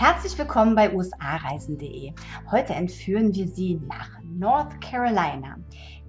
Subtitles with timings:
[0.00, 2.14] Herzlich willkommen bei usareisen.de.
[2.50, 5.58] Heute entführen wir Sie nach North Carolina.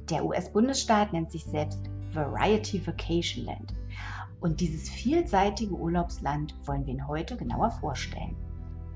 [0.09, 1.77] Der US-Bundesstaat nennt sich selbst
[2.13, 3.73] Variety Vacation Land.
[4.39, 8.37] Und dieses vielseitige Urlaubsland wollen wir Ihnen heute genauer vorstellen.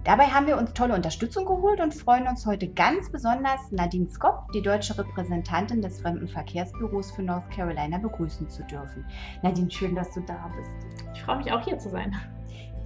[0.06, 4.50] Dabei haben wir uns tolle Unterstützung geholt und freuen uns heute ganz besonders, Nadine Skop,
[4.54, 9.06] die deutsche Repräsentantin des Fremdenverkehrsbüros für North Carolina, begrüßen zu dürfen.
[9.44, 10.72] Nadine, schön, dass du da bist.
[11.14, 12.16] Ich freue mich auch hier zu sein.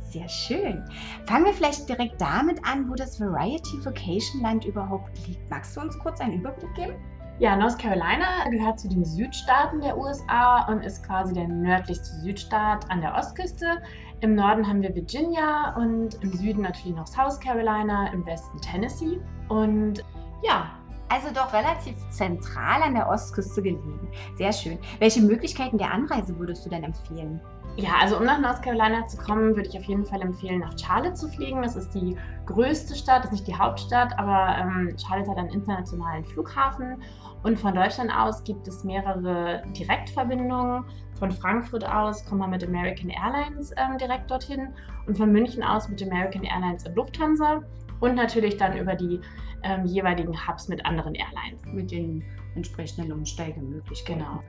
[0.10, 0.84] Sehr schön.
[1.28, 5.48] Fangen wir vielleicht direkt damit an, wo das Variety Vacation Land überhaupt liegt.
[5.52, 6.94] Magst du uns kurz einen Überblick geben?
[7.38, 12.90] Ja, North Carolina gehört zu den Südstaaten der USA und ist quasi der nördlichste Südstaat
[12.90, 13.82] an der Ostküste.
[14.22, 19.22] Im Norden haben wir Virginia und im Süden natürlich noch South Carolina, im Westen Tennessee.
[19.48, 20.04] Und
[20.44, 20.72] ja,
[21.08, 24.12] also doch relativ zentral an der Ostküste gelegen.
[24.36, 24.80] Sehr schön.
[24.98, 27.40] Welche Möglichkeiten der Anreise würdest du denn empfehlen?
[27.80, 30.78] Ja, also um nach North Carolina zu kommen, würde ich auf jeden Fall empfehlen, nach
[30.78, 31.62] Charlotte zu fliegen.
[31.62, 35.52] Das ist die größte Stadt, das ist nicht die Hauptstadt, aber ähm, Charlotte hat einen
[35.52, 37.02] internationalen Flughafen.
[37.44, 40.84] Und von Deutschland aus gibt es mehrere Direktverbindungen.
[41.20, 44.74] Von Frankfurt aus kommt man mit American Airlines ähm, direkt dorthin
[45.08, 47.62] und von München aus mit American Airlines und Lufthansa
[48.02, 49.22] und natürlich dann über die
[49.64, 51.64] ähm, jeweiligen Hubs mit anderen Airlines.
[51.66, 54.20] Mit den entsprechenden Umsteigemöglichkeiten.
[54.20, 54.44] Genau.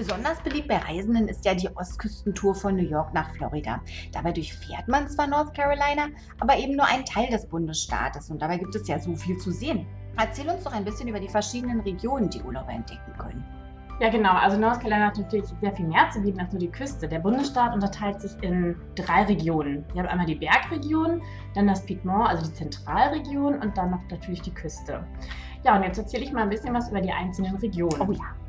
[0.00, 3.82] Besonders beliebt bei Reisenden ist ja die Ostküstentour von New York nach Florida.
[4.12, 8.56] Dabei durchfährt man zwar North Carolina, aber eben nur einen Teil des Bundesstaates und dabei
[8.56, 9.86] gibt es ja so viel zu sehen.
[10.16, 13.44] Erzähl uns doch ein bisschen über die verschiedenen Regionen, die Urlauber entdecken können.
[14.00, 14.32] Ja, genau.
[14.32, 17.06] Also North Carolina hat natürlich sehr viel mehr zu bieten als nur die Küste.
[17.06, 19.84] Der Bundesstaat unterteilt sich in drei Regionen.
[19.92, 21.20] Wir haben einmal die Bergregion,
[21.54, 25.04] dann das Piedmont, also die Zentralregion und dann noch natürlich die Küste.
[25.62, 28.00] Ja, und jetzt erzähle ich mal ein bisschen was über die einzelnen Regionen.
[28.00, 28.39] Oh ja.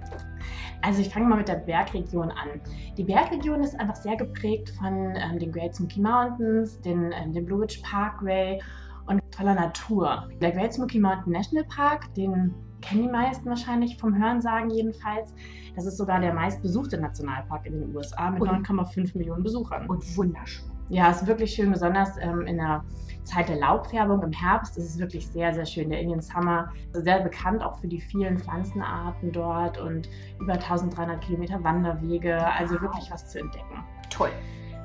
[0.81, 2.59] Also ich fange mal mit der Bergregion an.
[2.97, 7.45] Die Bergregion ist einfach sehr geprägt von ähm, den Great Smoky Mountains, den, ähm, dem
[7.45, 8.59] Blue Ridge Parkway
[9.05, 10.27] und toller Natur.
[10.41, 15.33] Der Great Smoky Mountain National Park, den kennen die meisten wahrscheinlich vom Hörensagen jedenfalls.
[15.75, 19.87] Das ist sogar der meistbesuchte Nationalpark in den USA mit 9,5 Millionen Besuchern.
[19.87, 20.70] Und wunderschön.
[20.91, 22.83] Ja, ist wirklich schön, besonders ähm, in der
[23.23, 25.89] Zeit der Laubfärbung im Herbst ist es wirklich sehr, sehr schön.
[25.89, 30.09] Der Indian Summer ist sehr bekannt auch für die vielen Pflanzenarten dort und
[30.41, 33.85] über 1300 Kilometer Wanderwege, also wirklich was zu entdecken.
[34.09, 34.31] Toll.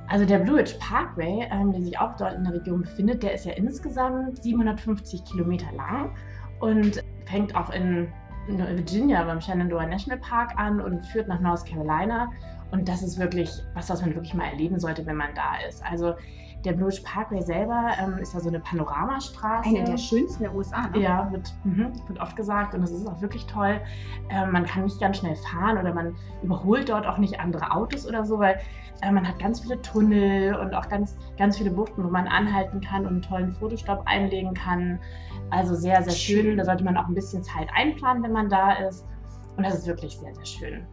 [0.07, 3.35] Also der Blue Ridge Parkway, ähm, der sich auch dort in der Region befindet, der
[3.35, 6.15] ist ja insgesamt 750 Kilometer lang
[6.61, 8.13] und fängt auch in
[8.49, 12.31] Virginia beim Shenandoah National Park an und führt nach North Carolina.
[12.71, 15.85] Und das ist wirklich was, was man wirklich mal erleben sollte, wenn man da ist.
[15.85, 16.15] Also
[16.67, 19.69] der Blue Ridge Parkway selber ähm, ist ja so eine Panoramastraße.
[19.69, 20.99] Eine der schönsten der USA, ne?
[21.01, 23.81] Ja, wird, mh, wird oft gesagt und das ist auch wirklich toll.
[24.31, 28.07] Ähm, man kann nicht ganz schnell fahren oder man überholt dort auch nicht andere Autos
[28.07, 28.61] oder so, weil
[29.03, 32.81] äh, man hat ganz viele Tunnel und auch ganz, ganz viele Buchten, wo man anhalten
[32.81, 34.99] kann und einen tollen Fotostopp einlegen kann.
[35.51, 36.43] Also sehr, sehr schön.
[36.43, 36.57] schön.
[36.57, 39.07] Da sollte man auch ein bisschen Zeit einplanen, wenn man da ist.
[39.57, 40.87] Und das ist wirklich sehr, sehr schön.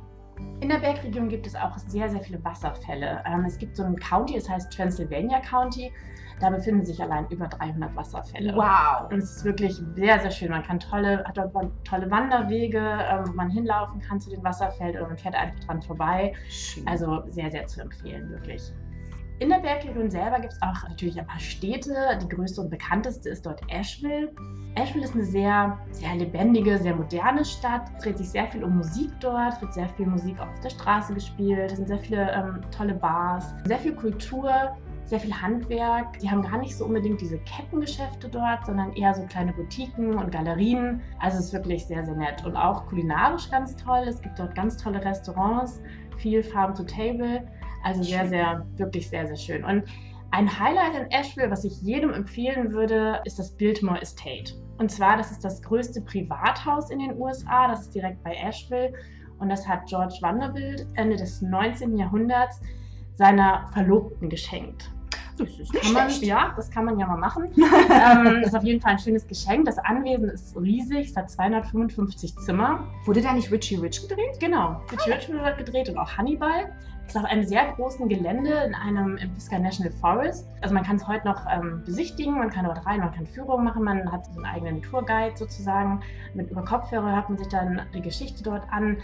[0.62, 3.22] In der Bergregion gibt es auch sehr, sehr viele Wasserfälle.
[3.26, 5.92] Ähm, es gibt so ein County, es heißt Transylvania County.
[6.40, 8.56] Da befinden sich allein über 300 Wasserfälle.
[8.56, 9.12] Wow!
[9.12, 10.52] Und es ist wirklich sehr, sehr schön.
[10.52, 14.96] Man kann tolle, hat dort tolle Wanderwege, ähm, wo man hinlaufen kann zu den Wasserfällen
[14.96, 16.34] oder man fährt einfach dran vorbei.
[16.50, 16.88] Schön.
[16.88, 18.74] Also sehr, sehr zu empfehlen, wirklich.
[19.40, 22.20] In der Bergregion selber gibt es auch natürlich ein paar Städte.
[22.22, 24.32] Die größte und bekannteste ist dort Asheville.
[24.76, 27.90] Asheville ist eine sehr, sehr lebendige, sehr moderne Stadt.
[27.98, 31.16] Es dreht sich sehr viel um Musik dort, wird sehr viel Musik auf der Straße
[31.16, 31.72] gespielt.
[31.72, 36.20] Es sind sehr viele ähm, tolle Bars, sehr viel Kultur, sehr viel Handwerk.
[36.20, 40.32] Die haben gar nicht so unbedingt diese Kettengeschäfte dort, sondern eher so kleine Boutiquen und
[40.32, 41.02] Galerien.
[41.20, 42.46] Also es ist wirklich sehr, sehr nett.
[42.46, 44.06] Und auch kulinarisch ganz toll.
[44.08, 45.82] Es gibt dort ganz tolle Restaurants,
[46.18, 47.44] viel Farm to Table.
[47.84, 49.64] Also sehr, sehr, wirklich sehr, sehr schön.
[49.64, 49.84] Und
[50.32, 54.56] ein Highlight in Asheville, was ich jedem empfehlen würde, ist das Biltmore Estate.
[54.80, 58.94] Und zwar, das ist das größte Privathaus in den USA, das ist direkt bei Asheville.
[59.40, 61.98] Und das hat George Vanderbilt Ende des 19.
[61.98, 62.62] Jahrhunderts
[63.16, 64.92] seiner Verlobten geschenkt.
[65.38, 67.46] Das ist nicht man, ja, das kann man ja mal machen.
[67.56, 69.66] ähm, das ist auf jeden Fall ein schönes Geschenk.
[69.66, 72.88] Das Anwesen ist riesig, es hat 255 Zimmer.
[73.06, 74.40] Wurde da nicht Richie Rich gedreht?
[74.40, 76.72] Genau, Richie Rich wird gedreht und auch Hannibal.
[77.08, 80.48] Ist auf einem sehr großen Gelände in einem im Pisgah National Forest.
[80.62, 83.66] Also man kann es heute noch ähm, besichtigen, man kann dort rein, man kann Führungen
[83.66, 86.02] machen, man hat einen eigenen Tourguide sozusagen.
[86.34, 88.98] Mit über Kopfhörer hört man sich dann die Geschichte dort an.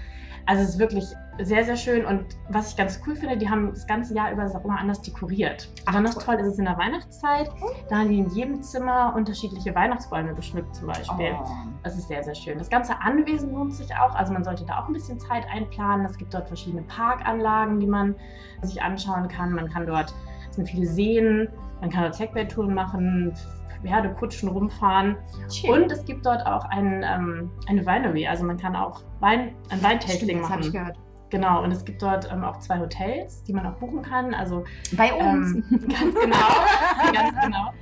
[0.45, 1.05] Also es ist wirklich
[1.41, 2.05] sehr, sehr schön.
[2.05, 4.79] Und was ich ganz cool finde, die haben das ganze Jahr über das auch immer
[4.79, 5.69] anders dekoriert.
[5.85, 7.49] Besonders toll ist es in der Weihnachtszeit.
[7.89, 11.35] Da haben die in jedem Zimmer unterschiedliche Weihnachtsbäume geschmückt zum Beispiel.
[11.39, 11.47] Oh.
[11.83, 12.57] Das ist sehr, sehr schön.
[12.57, 14.15] Das ganze Anwesen lohnt sich auch.
[14.15, 16.05] Also man sollte da auch ein bisschen Zeit einplanen.
[16.05, 18.15] Es gibt dort verschiedene Parkanlagen, die man
[18.61, 19.53] sich anschauen kann.
[19.53, 20.13] Man kann dort,
[20.49, 21.49] es sind viele Seen,
[21.81, 23.33] man kann dort Segway-Touren machen,
[23.81, 25.15] Pferdekutschen rumfahren.
[25.49, 25.71] Schön.
[25.71, 29.81] Und es gibt dort auch ein, ähm, eine Winery, also man kann auch Wein, ein
[29.81, 30.73] Weintasting Stimmt, das habe ich machen.
[30.73, 30.97] gehört.
[31.29, 34.33] Genau, und es gibt dort ähm, auch zwei Hotels, die man auch buchen kann.
[34.33, 35.55] Also Bei uns.
[35.55, 37.73] ähm, ganz genau, ganz genau.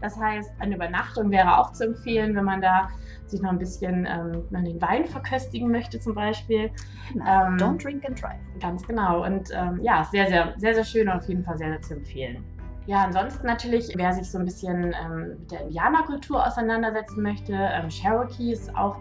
[0.00, 2.88] Das heißt, eine Übernachtung wäre auch zu empfehlen, wenn man da
[3.26, 6.70] sich noch ein bisschen ähm, den Wein verköstigen möchte zum Beispiel.
[7.14, 8.40] ähm, Don't drink and drive.
[8.60, 9.24] Ganz genau.
[9.24, 11.94] Und ähm, ja, sehr, sehr, sehr, sehr schön und auf jeden Fall sehr, sehr zu
[11.94, 12.44] empfehlen.
[12.86, 17.88] Ja, ansonsten natürlich, wer sich so ein bisschen ähm, mit der Indianerkultur auseinandersetzen möchte, ähm,
[17.88, 18.96] Cherokee ist auch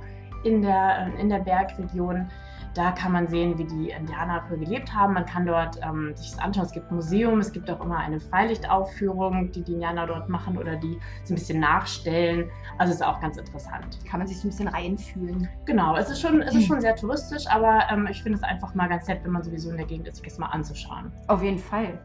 [0.45, 2.29] in der, ähm, in der Bergregion.
[2.73, 5.13] Da kann man sehen, wie die Indianer früher gelebt haben.
[5.13, 6.65] Man kann dort ähm, sich das anschauen.
[6.65, 10.57] Es gibt ein Museum, es gibt auch immer eine Freilichtaufführung, die die Indianer dort machen
[10.57, 12.49] oder die so ein bisschen nachstellen.
[12.79, 13.99] Also ist auch ganz interessant.
[14.09, 15.47] Kann man sich so ein bisschen reinfühlen.
[15.65, 18.73] Genau, es ist schon, es ist schon sehr touristisch, aber ähm, ich finde es einfach
[18.73, 21.11] mal ganz nett, wenn man sowieso in der Gegend ist, sich das mal anzuschauen.
[21.27, 22.03] Auf jeden Fall.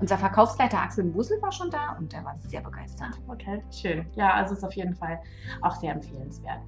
[0.00, 3.10] Unser Verkaufsleiter Axel Busel war schon da und der war sehr begeistert.
[3.28, 4.06] Okay, schön.
[4.14, 5.20] Ja, also ist auf jeden Fall
[5.62, 6.60] auch sehr empfehlenswert.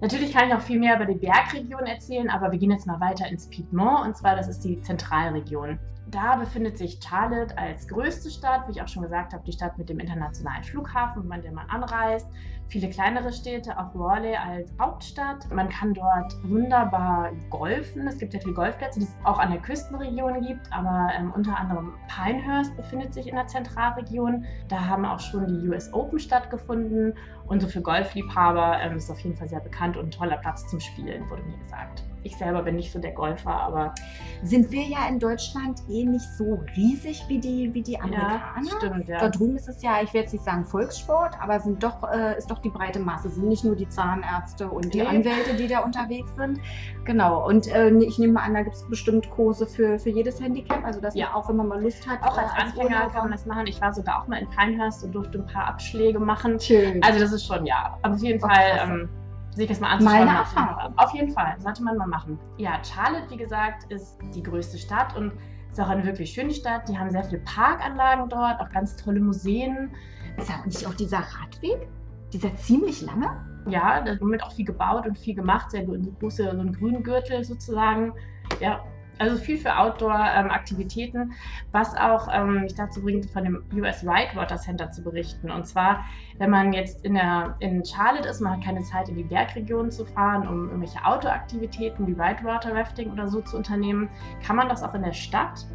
[0.00, 3.00] Natürlich kann ich noch viel mehr über die Bergregion erzählen, aber wir gehen jetzt mal
[3.00, 5.78] weiter ins Piedmont und zwar das ist die Zentralregion.
[6.16, 9.76] Da befindet sich Charlotte als größte Stadt, wie ich auch schon gesagt habe, die Stadt
[9.76, 12.26] mit dem internationalen Flughafen, von dem man anreist.
[12.68, 15.46] Viele kleinere Städte, auch Raleigh als Hauptstadt.
[15.52, 18.08] Man kann dort wunderbar golfen.
[18.08, 21.54] Es gibt sehr viele Golfplätze, die es auch an der Küstenregion gibt, aber ähm, unter
[21.54, 24.46] anderem Pinehurst befindet sich in der Zentralregion.
[24.68, 27.12] Da haben auch schon die US Open stattgefunden
[27.46, 30.66] und so für Golfliebhaber ähm, ist auf jeden Fall sehr bekannt und ein toller Platz
[30.66, 32.04] zum Spielen, wurde mir gesagt.
[32.26, 33.94] Ich selber bin nicht so der Golfer, aber
[34.42, 38.40] Sind wir ja in Deutschland eh nicht so riesig wie die, wie die Amerikaner?
[38.64, 39.18] ja, stimmt, ja.
[39.20, 42.36] Da drüben ist es ja, ich will jetzt nicht sagen Volkssport, aber sind doch, äh,
[42.36, 43.28] ist doch die breite Masse.
[43.28, 45.06] Es sind nicht nur die Zahnärzte und die Nee.
[45.06, 46.58] Anwälte, die da unterwegs sind.
[47.04, 47.46] Genau.
[47.46, 50.84] Und äh, ich nehme mal an, da gibt es bestimmt Kurse für, für jedes Handicap.
[50.84, 51.26] Also dass Ja.
[51.26, 53.46] man auch, wenn man mal Lust hat, Auch als äh, Anfänger Urlauber- kann man das
[53.46, 53.66] machen.
[53.68, 56.58] Ich war sogar auch mal in Pinehurst und durfte ein paar Abschläge machen.
[56.58, 57.00] Schön.
[57.04, 59.08] Also das ist schon, ja, aber auf jeden Fall ähm,
[59.56, 60.28] sich das mal anzuschauen.
[60.28, 60.94] eine auf jeden Erfahrung.
[60.94, 61.04] Fall.
[61.04, 62.38] Auf jeden Fall, sollte man mal machen.
[62.58, 65.32] Ja, Charlotte, wie gesagt, ist die größte Stadt und
[65.72, 66.88] ist auch eine wirklich schöne Stadt.
[66.88, 69.90] Die haben sehr viele Parkanlagen dort, auch ganz tolle Museen.
[70.36, 71.88] ist ja nicht auch dieser Radweg?
[72.32, 73.44] Dieser ziemlich lange?
[73.68, 78.12] Ja, da wird auch viel gebaut und viel gemacht, sehr große, so ein Grüngürtel sozusagen.
[78.60, 78.80] Ja,
[79.18, 81.32] also viel für Outdoor-Aktivitäten,
[81.72, 85.50] was auch ähm, mich dazu bringt, von dem US Whitewater Center zu berichten.
[85.50, 86.04] Und zwar,
[86.38, 89.90] wenn man jetzt in, der, in Charlotte ist, man hat keine Zeit, in die Bergregion
[89.90, 94.08] zu fahren, um irgendwelche Outdoor-Aktivitäten wie Whitewater Rafting oder so zu unternehmen,
[94.44, 95.66] kann man das auch in der Stadt.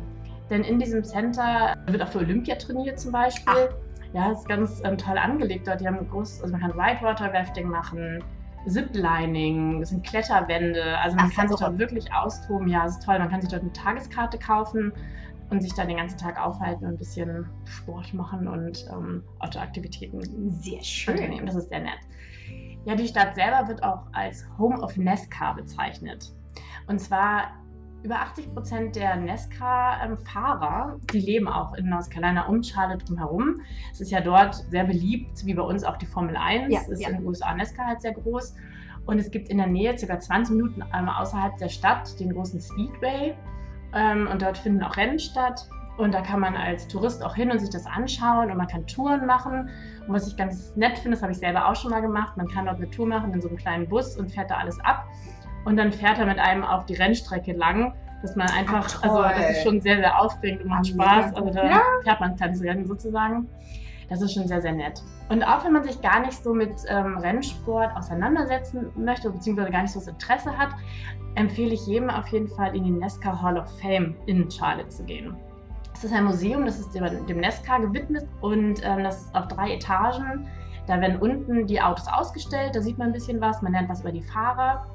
[0.50, 3.70] Denn in diesem Center wird auch für Olympia trainiert zum Beispiel.
[4.14, 5.80] Ja, ist ganz ähm, toll angelegt dort.
[5.80, 8.22] Die haben groß, also man kann Whitewater Rafting machen,
[8.68, 10.98] Ziplining, das sind Kletterwände.
[11.00, 12.68] Also man Ach, kann sich dort wirklich austoben.
[12.68, 13.20] Ja, es ist toll.
[13.20, 14.94] Man kann sich dort eine Tageskarte kaufen
[15.50, 20.22] und sich da den ganzen Tag aufhalten und ein bisschen Sport machen und ähm, Outdoor-Aktivitäten
[20.50, 20.82] Sehr
[21.14, 21.46] unternehmen.
[21.46, 22.00] Das ist sehr nett.
[22.86, 26.34] Ja, die Stadt selber wird auch als Home of Nesca bezeichnet.
[26.88, 27.52] Und zwar
[28.04, 33.62] über 80 Prozent der Nesca-Fahrer, die leben auch in North Carolina um Charlotte drumherum.
[33.92, 36.74] Es ist ja dort sehr beliebt, wie bei uns auch die Formel 1.
[36.74, 37.10] Ja, Es ist ja.
[37.10, 38.56] in den USA Nesca halt sehr groß.
[39.06, 40.20] Und es gibt in der Nähe, ca.
[40.20, 43.36] 20 Minuten ähm, außerhalb der Stadt, den großen Speedway.
[43.94, 45.68] Ähm, und dort finden auch Rennen statt.
[45.98, 48.88] Und da kann man als Tourist auch hin und sich das anschauen und man kann
[48.88, 49.70] Touren machen.
[50.08, 52.48] Und was ich ganz nett finde, das habe ich selber auch schon mal gemacht, man
[52.48, 55.06] kann dort eine Tour machen in so einem kleinen Bus und fährt da alles ab.
[55.66, 59.22] Und dann fährt er mit einem auf die Rennstrecke lang, dass man einfach, Ach, also
[59.22, 61.34] das ist schon sehr, sehr aufregend und macht Spaß.
[61.36, 61.82] Also da Ja.
[62.04, 63.48] fährt man ein kleines Rennen sozusagen.
[64.10, 65.02] Das ist schon sehr, sehr nett.
[65.30, 69.84] Und auch wenn man sich gar nicht so mit ähm, Rennsport auseinandersetzen möchte, beziehungsweise gar
[69.84, 70.70] nicht so das Interesse hat,
[71.36, 75.04] empfehle ich jedem auf jeden Fall in die Nesca Hall of Fame in Charlotte zu
[75.06, 75.34] gehen.
[75.94, 79.48] Es ist ein Museum, das ist dem, dem Nesca gewidmet und ähm, das ist auf
[79.48, 80.48] drei Etagen.
[80.88, 84.02] Da werden unten die Autos ausgestellt, da sieht man ein bisschen was, man lernt was
[84.02, 84.86] über die Fahrer.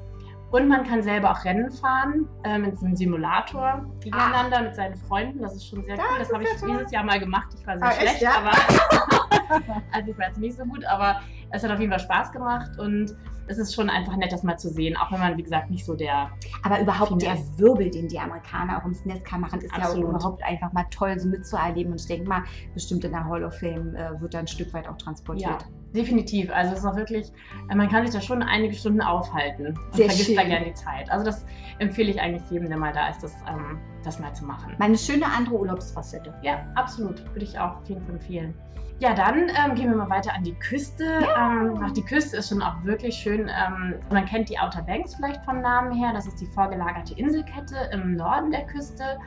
[0.49, 5.41] Und man kann selber auch Rennen fahren äh, mit einem Simulator gegeneinander mit seinen Freunden.
[5.41, 6.19] Das ist schon sehr Das cool.
[6.19, 6.69] Das habe ich toll.
[6.71, 7.47] dieses Jahr mal gemacht.
[7.59, 8.31] Ich war sehr Ah, echt, schlecht, ja?
[8.37, 8.51] aber
[9.91, 11.19] also ich war jetzt nicht so gut, aber
[11.51, 13.15] es hat auf jeden Fall Spaß gemacht und
[13.47, 15.85] es ist schon einfach nett, das mal zu sehen, auch wenn man, wie gesagt, nicht
[15.85, 16.29] so der
[16.63, 17.57] Aber überhaupt der ich.
[17.57, 19.97] Wirbel, den die Amerikaner auch ums Nesca machen, ist Absolut.
[19.97, 21.93] ja auch überhaupt einfach mal toll so mitzuerleben.
[21.93, 24.73] Und ich denke mal, bestimmt in der Hall of Fame äh, wird da ein Stück
[24.73, 25.65] weit auch transportiert.
[25.95, 26.51] Definitiv.
[26.51, 27.31] Also es ist auch wirklich,
[27.69, 30.35] äh, man kann sich da schon einige Stunden aufhalten und Sehr vergisst schön.
[30.35, 31.09] da gerne die Zeit.
[31.09, 31.45] Also das
[31.79, 34.75] empfehle ich eigentlich jedem, der mal da ist, das, ähm, das mal zu machen.
[34.77, 36.33] Meine schöne andere Urlaubsfacette.
[36.41, 37.23] Ja, absolut.
[37.33, 38.53] Würde ich auch auf jeden Fall empfehlen.
[38.99, 41.03] Ja, dann ähm, gehen wir mal weiter an die Küste.
[41.37, 43.41] Ähm, ach, die Küste ist schon auch wirklich schön.
[43.47, 46.13] Ähm, man kennt die Outer Banks vielleicht vom Namen her.
[46.13, 49.19] Das ist die vorgelagerte Inselkette im Norden der Küste.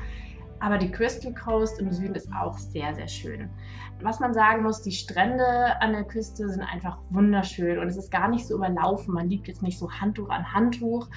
[0.61, 3.49] Aber die Crystal Coast im Süden ist auch sehr, sehr schön.
[4.02, 8.11] Was man sagen muss, die Strände an der Küste sind einfach wunderschön und es ist
[8.11, 9.14] gar nicht so überlaufen.
[9.14, 11.09] Man liegt jetzt nicht so Handtuch an Handtuch.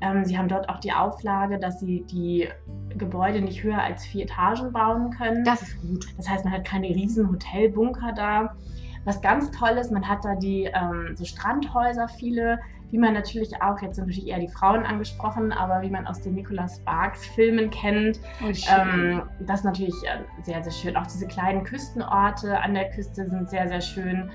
[0.00, 2.48] Ähm, sie haben dort auch die Auflage, dass sie die
[2.96, 5.44] Gebäude nicht höher als vier Etagen bauen können.
[5.44, 6.06] Das ist gut.
[6.16, 8.56] Das heißt, man hat keine riesen Hotelbunker da.
[9.04, 12.60] Was ganz toll ist, man hat da die ähm, so Strandhäuser, viele,
[12.92, 16.20] wie man natürlich auch, jetzt sind natürlich eher die Frauen angesprochen, aber wie man aus
[16.20, 18.20] den Nicholas Sparks Filmen kennt.
[18.44, 20.96] Oh, ähm, das ist natürlich äh, sehr, sehr schön.
[20.96, 24.30] Auch diese kleinen Küstenorte an der Küste sind sehr, sehr schön.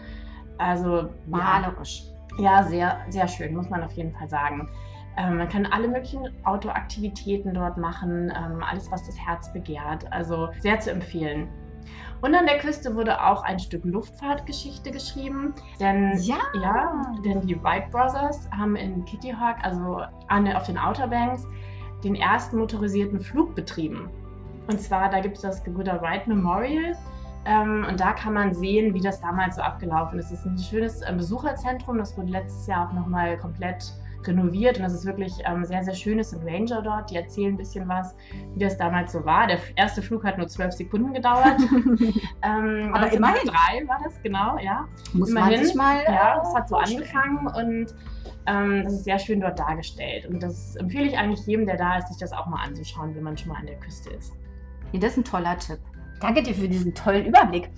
[0.58, 2.06] Also malerisch.
[2.40, 4.68] Ja, sehr, sehr schön, muss man auf jeden Fall sagen.
[5.18, 10.12] Ähm, man kann alle möglichen Outdoor-Aktivitäten dort machen, ähm, alles, was das Herz begehrt.
[10.12, 11.48] Also sehr zu empfehlen.
[12.22, 15.54] Und an der Küste wurde auch ein Stück Luftfahrtgeschichte geschrieben.
[15.80, 16.38] Denn, ja.
[16.62, 21.48] ja denn die Wright Brothers haben in Kitty Hawk, also an, auf den Outer Banks,
[22.04, 24.10] den ersten motorisierten Flug betrieben.
[24.68, 26.98] Und zwar, da gibt es das Gebrüder Wright Memorial.
[27.46, 30.32] Ähm, und da kann man sehen, wie das damals so abgelaufen ist.
[30.32, 31.98] Es ist ein schönes äh, Besucherzentrum.
[31.98, 33.94] Das wurde letztes Jahr auch nochmal komplett
[34.26, 36.20] renoviert und das ist wirklich ähm, sehr, sehr schön.
[36.20, 38.16] Es sind Ranger dort, die erzählen ein bisschen was,
[38.56, 39.48] wie das damals so war.
[39.48, 41.60] Der erste Flug hat nur zwölf Sekunden gedauert.
[42.42, 43.48] ähm, Aber immerhin.
[43.48, 44.86] Drei war das, genau, ja.
[45.14, 46.04] Muss immerhin, man sich mal.
[46.06, 47.94] Ja, es hat so angefangen und
[48.48, 50.26] ähm, das ist sehr schön dort dargestellt.
[50.26, 53.24] Und das empfehle ich eigentlich jedem, der da ist, sich das auch mal anzuschauen, wenn
[53.24, 54.34] man schon mal an der Küste ist.
[54.94, 55.80] Ja, das ist ein toller Tipp.
[56.22, 57.70] Danke dir für diesen tollen Überblick.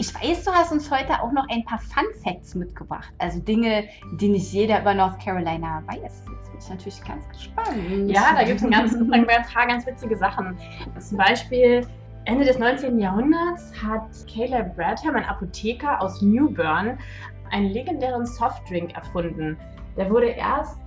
[0.00, 3.12] Ich weiß, du hast uns heute auch noch ein paar Fun Facts mitgebracht.
[3.18, 6.00] Also Dinge, die nicht jeder über North Carolina weiß.
[6.00, 8.08] Jetzt bin ich natürlich ganz gespannt.
[8.08, 10.56] Ja, da gibt es ein, ganz, ein paar ganz witzige Sachen.
[11.00, 11.84] Zum Beispiel
[12.26, 13.00] Ende des 19.
[13.00, 16.96] Jahrhunderts hat Caleb Bradham, ein Apotheker aus New Bern,
[17.50, 19.56] einen legendären Softdrink erfunden.
[19.96, 20.78] Der wurde erst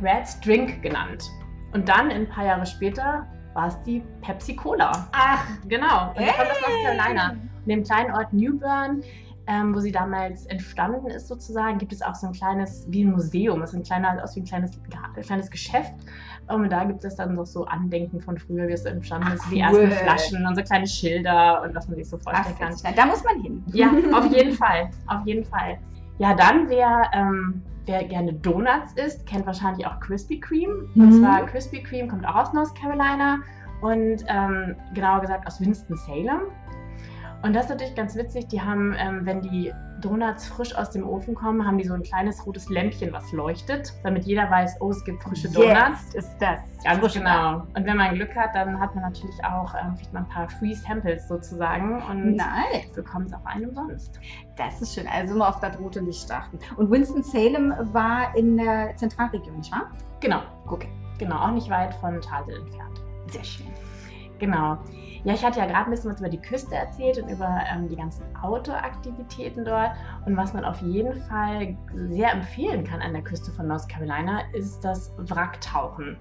[0.00, 1.24] Brad's Drink genannt.
[1.72, 4.92] Und dann, ein paar Jahre später, war es die Pepsi Cola.
[5.10, 6.10] Ach, genau.
[6.10, 6.32] Und hey.
[6.36, 9.02] kommt aus North Carolina in dem kleinen Ort Newburn,
[9.46, 13.10] ähm, wo sie damals entstanden ist sozusagen, gibt es auch so ein kleines, wie ein
[13.10, 14.78] Museum, es ist ein kleiner, aus wie ein kleines,
[15.22, 15.92] kleines Geschäft.
[16.48, 19.60] Und da gibt es dann noch so Andenken von früher, wie es entstanden ist, die
[19.60, 22.94] ersten Flaschen und so kleine Schilder und was man sich so vorstellen Ach, kann.
[22.94, 23.64] Da muss man hin.
[23.68, 25.78] Ja, auf jeden Fall, auf jeden Fall.
[26.18, 30.88] Ja, dann wer, ähm, wer gerne Donuts isst, kennt wahrscheinlich auch Krispy Kreme.
[30.94, 31.02] Mhm.
[31.02, 33.38] Und zwar Krispy Kreme kommt auch aus North Carolina
[33.80, 36.42] und ähm, genauer gesagt aus Winston-Salem.
[37.42, 38.46] Und das ist natürlich ganz witzig.
[38.48, 42.02] Die haben, ähm, wenn die Donuts frisch aus dem Ofen kommen, haben die so ein
[42.02, 46.12] kleines rotes Lämpchen, was leuchtet, damit jeder weiß, oh, es gibt frische Donuts.
[46.12, 46.60] Yes, ist das.
[46.84, 47.66] Ganz frisch genau.
[47.74, 50.48] Und wenn man Glück hat, dann hat man natürlich auch, ähm, kriegt man ein paar
[50.50, 52.90] Free Samples sozusagen und nice.
[52.94, 54.18] bekommt es auf einen umsonst.
[54.56, 55.06] Das ist schön.
[55.08, 56.58] Also immer auf das rote Licht achten.
[56.76, 59.90] Und Winston-Salem war in der Zentralregion, nicht wahr?
[60.20, 60.42] Genau.
[60.66, 60.88] Okay.
[61.18, 63.00] Genau, auch nicht weit von Tadel entfernt.
[63.28, 63.66] Sehr schön.
[64.42, 64.76] Genau.
[65.22, 67.86] Ja, ich hatte ja gerade ein bisschen was über die Küste erzählt und über ähm,
[67.86, 69.92] die ganzen Outdoor-Aktivitäten dort.
[70.26, 71.76] Und was man auf jeden Fall
[72.08, 76.16] sehr empfehlen kann an der Küste von North Carolina, ist das Wracktauchen.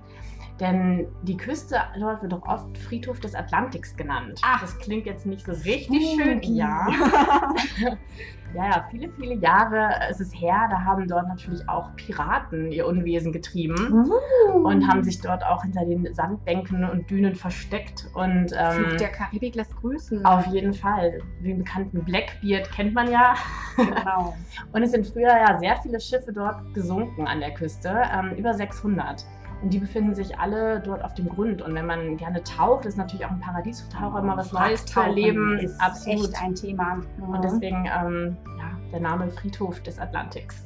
[0.60, 4.40] Denn die Küste dort wird doch oft Friedhof des Atlantiks genannt.
[4.44, 6.42] Ach, das klingt jetzt nicht so richtig schön.
[6.44, 6.88] Ja.
[8.56, 10.68] ja, ja, viele, viele Jahre ist es her.
[10.70, 14.68] Da haben dort natürlich auch Piraten ihr Unwesen getrieben uh.
[14.68, 18.10] und haben sich dort auch hinter den Sandbänken und Dünen versteckt.
[18.14, 20.26] Und ähm, der Karibik lässt grüßen.
[20.26, 21.22] Auf jeden Fall.
[21.44, 23.34] Den bekannten Blackbeard kennt man ja.
[23.78, 24.36] Genau.
[24.74, 28.54] und es sind früher ja sehr viele Schiffe dort gesunken an der Küste, ähm, über
[28.54, 29.26] 600.
[29.62, 31.62] Und die befinden sich alle dort auf dem Grund.
[31.62, 34.86] Und wenn man gerne taucht, ist natürlich auch ein Paradies für Taucher immer was Neues
[34.86, 35.60] zu erleben.
[35.60, 36.30] Ist Absolut.
[36.30, 36.96] echt ein Thema.
[36.96, 37.30] Mhm.
[37.30, 40.66] Und deswegen ähm, ja, der Name Friedhof des Atlantiks.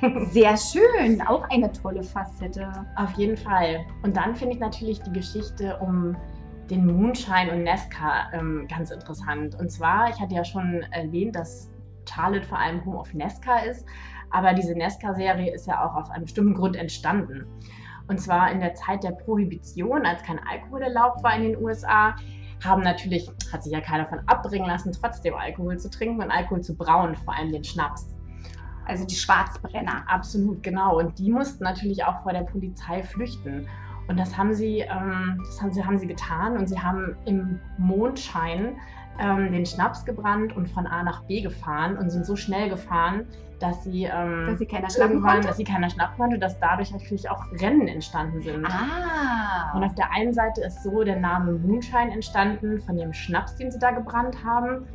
[0.30, 2.72] Sehr schön, auch eine tolle Facette.
[2.96, 3.80] Auf jeden Fall.
[4.02, 6.16] Und dann finde ich natürlich die Geschichte um
[6.70, 9.56] den Moonshine und Nesca ähm, ganz interessant.
[9.56, 11.68] Und zwar, ich hatte ja schon erwähnt, dass
[12.08, 13.84] Charlotte vor allem Home of Nesca ist,
[14.30, 17.44] aber diese Nesca-Serie ist ja auch aus einem bestimmten Grund entstanden.
[18.10, 22.16] Und zwar in der Zeit der Prohibition, als kein Alkohol erlaubt war in den USA,
[22.64, 26.60] haben natürlich, hat sich ja keiner davon abbringen lassen, trotzdem Alkohol zu trinken und Alkohol
[26.60, 28.08] zu brauen, vor allem den Schnaps.
[28.84, 30.02] Also die Schwarzbrenner.
[30.08, 30.98] Absolut, genau.
[30.98, 33.68] Und die mussten natürlich auch vor der Polizei flüchten.
[34.08, 37.60] Und das haben sie, ähm, das haben sie, haben sie getan und sie haben im
[37.78, 38.76] Mondschein
[39.20, 43.26] ähm, den Schnaps gebrannt und von A nach B gefahren und sind so schnell gefahren,
[43.60, 45.46] dass sie, ähm, dass sie keiner schnappen konnte?
[45.46, 48.66] dass sie keiner schnappen konnte, dass dadurch natürlich auch Rennen entstanden sind.
[48.66, 49.72] Ah.
[49.74, 53.70] Und auf der einen Seite ist so der Name Moonshine entstanden von dem Schnaps, den
[53.70, 54.86] sie da gebrannt haben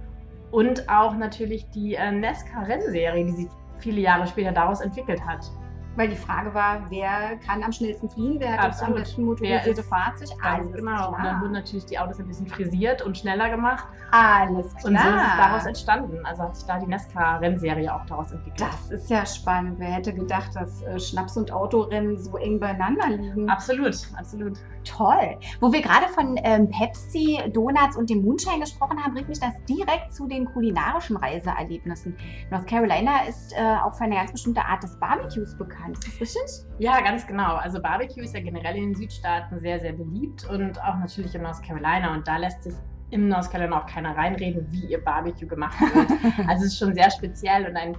[0.51, 3.48] und auch natürlich die äh, Nesca-Rennserie, die sich
[3.79, 5.51] viele Jahre später daraus entwickelt hat.
[5.95, 9.83] Weil die Frage war, wer kann am schnellsten fliehen, wer hat das am besten motorisierte
[9.83, 10.29] Fahrzeug?
[10.41, 10.91] Alles genau.
[10.95, 11.09] Klar.
[11.09, 13.85] Und dann wurden natürlich die Autos ein bisschen frisiert und schneller gemacht.
[14.11, 14.85] Alles klar.
[14.85, 16.25] Und so ist es daraus entstanden.
[16.25, 18.61] Also hat sich da die Nesca-Rennserie auch daraus entwickelt.
[18.61, 19.79] Das ist ja spannend.
[19.79, 23.49] Wer hätte gedacht, dass äh, Schnaps- und Autorennen so eng beieinander liegen?
[23.49, 24.57] Absolut, absolut.
[24.83, 25.37] Toll.
[25.61, 29.53] Wo wir gerade von ähm, Pepsi, Donuts und dem Moonshine gesprochen haben, bringt mich das
[29.67, 32.15] direkt zu den kulinarischen Reiseerlebnissen.
[32.51, 35.85] North Carolina ist äh, auch für eine ganz bestimmte Art des Barbecues bekannt.
[35.94, 36.42] Das richtig?
[36.80, 37.56] Ja, ganz genau.
[37.56, 41.42] Also Barbecue ist ja generell in den Südstaaten sehr, sehr beliebt und auch natürlich in
[41.42, 42.13] North Carolina.
[42.13, 42.74] Und da lässt sich
[43.12, 46.10] in North Carolina auch keiner reinreden, wie ihr Barbecue gemacht wird.
[46.48, 47.98] also es ist schon sehr speziell und ein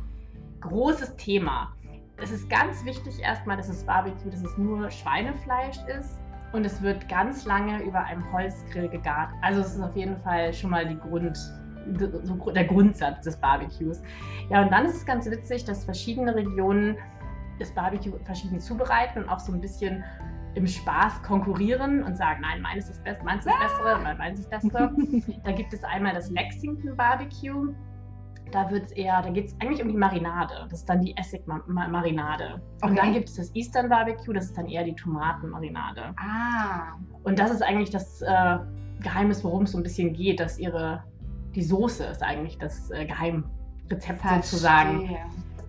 [0.60, 1.74] großes Thema.
[2.18, 6.18] Es ist ganz wichtig erstmal, dass das Barbecue, dass es nur Schweinefleisch ist
[6.52, 9.30] und es wird ganz lange über einem Holzgrill gegart.
[9.42, 11.38] Also es ist auf jeden Fall schon mal Grund,
[11.86, 14.02] der Grundsatz des Barbecues.
[14.48, 16.96] Ja, und dann ist es ganz witzig, dass verschiedene Regionen
[17.58, 20.04] das Barbecue verschieden zubereiten und auch so ein bisschen
[20.56, 24.16] im Spaß konkurrieren und sagen, nein, meins ist das Beste, meins ist das Bessere, nein,
[24.16, 24.90] meins ist das Bessere.
[25.44, 27.74] da gibt es einmal das Lexington Barbecue.
[28.52, 30.54] Da wird es eher, da geht es eigentlich um die Marinade.
[30.70, 32.62] Das ist dann die Essig-Marinade.
[32.80, 32.90] Okay.
[32.90, 36.14] Und dann gibt es das Eastern Barbecue, das ist dann eher die Tomatenmarinade.
[36.16, 36.94] Ah.
[37.24, 38.58] Und das ist eigentlich das äh,
[39.02, 41.04] Geheimnis, worum es so ein bisschen geht, dass ihre,
[41.54, 45.16] die Soße ist eigentlich das äh, Geheimrezept sozusagen.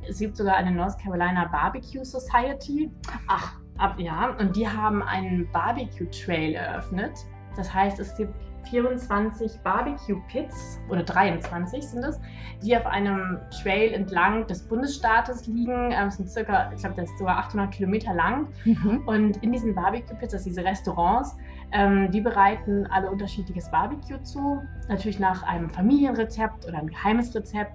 [0.10, 2.92] Es gibt sogar eine North Carolina Barbecue Society.
[3.28, 3.56] Ach.
[3.78, 7.12] Ab, ja, und die haben einen Barbecue Trail eröffnet.
[7.56, 8.34] Das heißt, es gibt
[8.70, 12.20] 24 Barbecue-Pits oder 23 sind es,
[12.64, 15.92] die auf einem Trail entlang des Bundesstaates liegen.
[15.92, 18.48] Ähm, es sind circa, ich glaube, das ist sogar 800 Kilometer lang.
[18.66, 19.04] Mhm.
[19.06, 21.38] Und in diesen Barbecue-Pits, also diese Restaurants,
[21.72, 24.62] ähm, die bereiten alle unterschiedliches Barbecue zu.
[24.88, 27.74] Natürlich nach einem Familienrezept oder ein geheimes Rezept.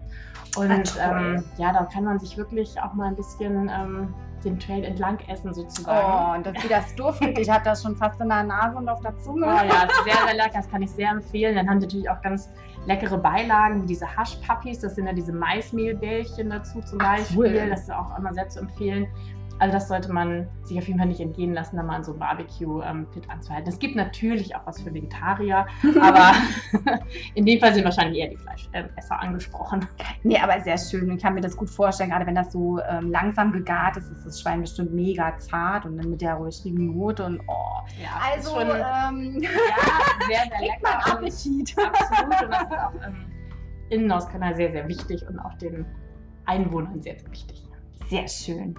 [0.56, 4.84] Und ähm, ja, da kann man sich wirklich auch mal ein bisschen ähm, den Trail
[4.84, 6.34] entlang essen sozusagen.
[6.34, 8.88] Oh, und das, wie das duftet, ich habe das schon fast in der Nase und
[8.88, 9.46] auf der Zunge.
[9.46, 11.54] Oh ja, sehr, sehr lecker, das kann ich sehr empfehlen.
[11.54, 12.50] Dann haben sie natürlich auch ganz
[12.86, 17.38] leckere Beilagen, wie diese Haschpuppies, das sind ja diese Maismehlbällchen dazu zum Beispiel.
[17.38, 17.70] Cool.
[17.70, 19.06] Das ist auch immer sehr zu empfehlen.
[19.58, 22.14] Also das sollte man sich auf jeden Fall nicht entgehen lassen, da mal an so
[22.14, 23.68] Barbecue-Pit ähm, anzuhalten.
[23.68, 25.66] Es gibt natürlich auch was für Vegetarier,
[26.00, 26.32] aber
[27.34, 29.86] in dem Fall sind wahrscheinlich eher die Fleischesser äh, angesprochen.
[30.24, 31.10] Nee, aber sehr schön.
[31.10, 34.26] Ich kann mir das gut vorstellen, gerade wenn das so ähm, langsam gegart ist, ist
[34.26, 37.82] das Schwein bestimmt mega zart und dann mit der räuchrigen Note und oh.
[38.02, 39.48] Ja, also schon, ähm, ja,
[40.26, 41.00] sehr, sehr lecker.
[41.06, 41.74] Man Appetit.
[41.78, 42.42] Absolut.
[42.42, 43.32] Und das ist auch ähm,
[43.90, 45.84] in Nordskanal sehr, sehr wichtig und auch den
[46.46, 47.62] Einwohnern sehr, sehr wichtig.
[48.08, 48.74] Sehr schön.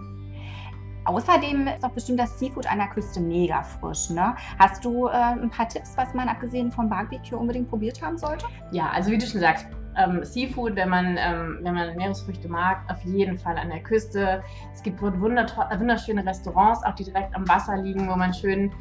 [1.06, 4.10] Außerdem ist doch bestimmt das Seafood an der Küste mega frisch.
[4.10, 4.36] Ne?
[4.60, 8.46] Hast du äh, ein paar Tipps, was man abgesehen vom Barbecue unbedingt probiert haben sollte?
[8.72, 12.82] Ja, also wie du schon sagst, ähm, Seafood, wenn man, ähm, wenn man Meeresfrüchte mag,
[12.90, 14.44] auf jeden Fall an der Küste.
[14.74, 18.72] Es gibt wunderschöne Restaurants, auch die direkt am Wasser liegen, wo man schön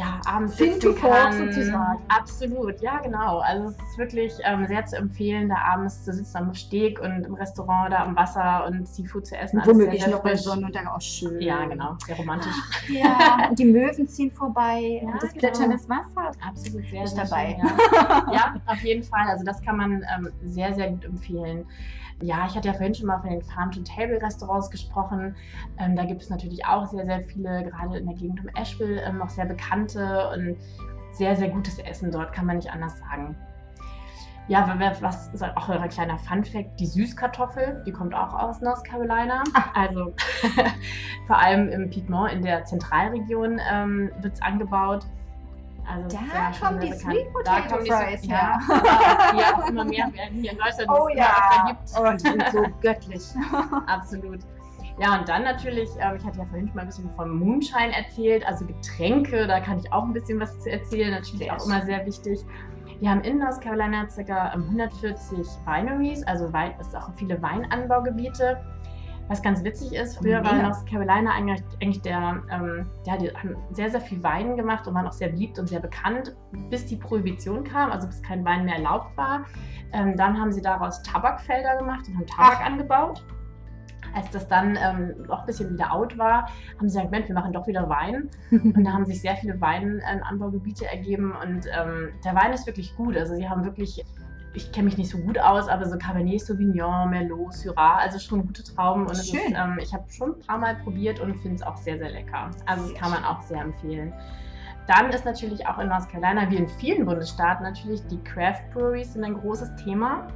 [0.00, 1.32] ja, abends sitzen kann.
[1.36, 2.02] sozusagen.
[2.08, 3.40] Absolut, ja genau.
[3.40, 7.26] Also es ist wirklich ähm, sehr zu empfehlen, da abends zu sitzen am Steg und
[7.26, 9.60] im Restaurant da am Wasser und Seafood zu essen.
[9.64, 11.40] Womöglich noch bei Sonnenuntergang auch schön.
[11.42, 12.54] Ja, genau, sehr romantisch.
[12.56, 15.40] Ach, ja, und die Möwen ziehen vorbei ja, und das genau.
[15.40, 16.36] Plätschern des Wassers.
[16.46, 17.58] Absolut, sehr, sehr dabei.
[17.60, 18.26] Schön, ja.
[18.32, 18.54] ja.
[18.66, 19.28] auf jeden Fall.
[19.28, 21.66] Also das kann man ähm, sehr, sehr gut empfehlen.
[22.22, 25.34] Ja, ich hatte ja vorhin schon mal von den Farm-to-Table-Restaurants gesprochen.
[25.78, 29.00] Ähm, da gibt es natürlich auch sehr, sehr viele, gerade in der Gegend um Asheville,
[29.00, 30.56] ähm, noch sehr bekannte und
[31.12, 33.36] sehr, sehr gutes Essen dort, kann man nicht anders sagen.
[34.48, 34.66] Ja,
[35.00, 39.44] was ist auch ein kleiner Fun-Fact: Die Süßkartoffel, die kommt auch aus North Carolina.
[39.54, 39.74] Ach.
[39.74, 40.12] Also
[41.26, 45.06] vor allem im Piedmont in der Zentralregion ähm, wird es angebaut.
[45.90, 48.58] Also da kommen die Sweet Potato Fries ja.
[48.68, 49.32] ja.
[49.32, 51.76] Die auch immer mehr werden hier in Deutschland, oh, ja.
[51.98, 53.22] Oh, die sind so göttlich.
[53.86, 54.40] Absolut.
[54.98, 57.96] Ja, und dann natürlich, äh, ich hatte ja vorhin schon mal ein bisschen vom Moonshine
[57.96, 61.64] erzählt, also Getränke, da kann ich auch ein bisschen was zu erzählen, natürlich sehr auch
[61.64, 62.44] immer sehr wichtig.
[63.00, 64.48] Wir haben in North Carolina ca.
[64.48, 68.62] 140 Wineries, also es auch viele Weinanbaugebiete.
[69.30, 73.56] Was ganz witzig ist, früher war North Carolina eigentlich, eigentlich der, ähm, ja, die haben
[73.70, 76.34] sehr, sehr viel Wein gemacht und waren auch sehr beliebt und sehr bekannt,
[76.68, 79.44] bis die Prohibition kam, also bis kein Wein mehr erlaubt war.
[79.92, 82.66] Ähm, dann haben sie daraus Tabakfelder gemacht und haben Tabak Ach.
[82.66, 83.24] angebaut.
[84.16, 87.36] Als das dann ähm, auch ein bisschen wieder out war, haben sie gesagt, Mensch, wir
[87.36, 88.28] machen doch wieder Wein.
[88.50, 93.16] und da haben sich sehr viele Weinanbaugebiete ergeben und ähm, der Wein ist wirklich gut.
[93.16, 94.04] Also sie haben wirklich
[94.52, 98.46] ich kenne mich nicht so gut aus, aber so Cabernet Sauvignon, Merlot, Syrah, also schon
[98.46, 99.06] gute Trauben.
[99.06, 99.52] Und Schön.
[99.52, 102.10] Ist, ähm, ich habe schon ein paar Mal probiert und finde es auch sehr, sehr
[102.10, 102.50] lecker.
[102.66, 104.12] Also das kann man auch sehr empfehlen.
[104.86, 109.12] Dann ist natürlich auch in North Carolina, wie in vielen Bundesstaaten, natürlich die Craft Breweries
[109.12, 110.26] sind ein großes Thema.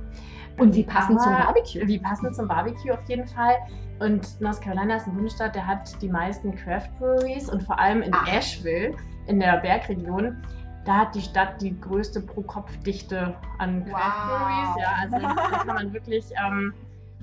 [0.59, 1.85] Und wie passend zum Barbecue.
[1.85, 3.57] Wie passend zum Barbecue auf jeden Fall.
[3.99, 8.03] Und North Carolina ist ein Bundesstaat, der hat die meisten Craft Breweries und vor allem
[8.03, 8.29] in Ach.
[8.29, 8.95] Asheville,
[9.27, 10.37] in der Bergregion,
[10.85, 14.39] da hat die Stadt die größte Pro-Kopf-Dichte an Craft Wow.
[14.39, 14.83] Breweries.
[14.83, 16.75] Ja, also da kann man wirklich ähm,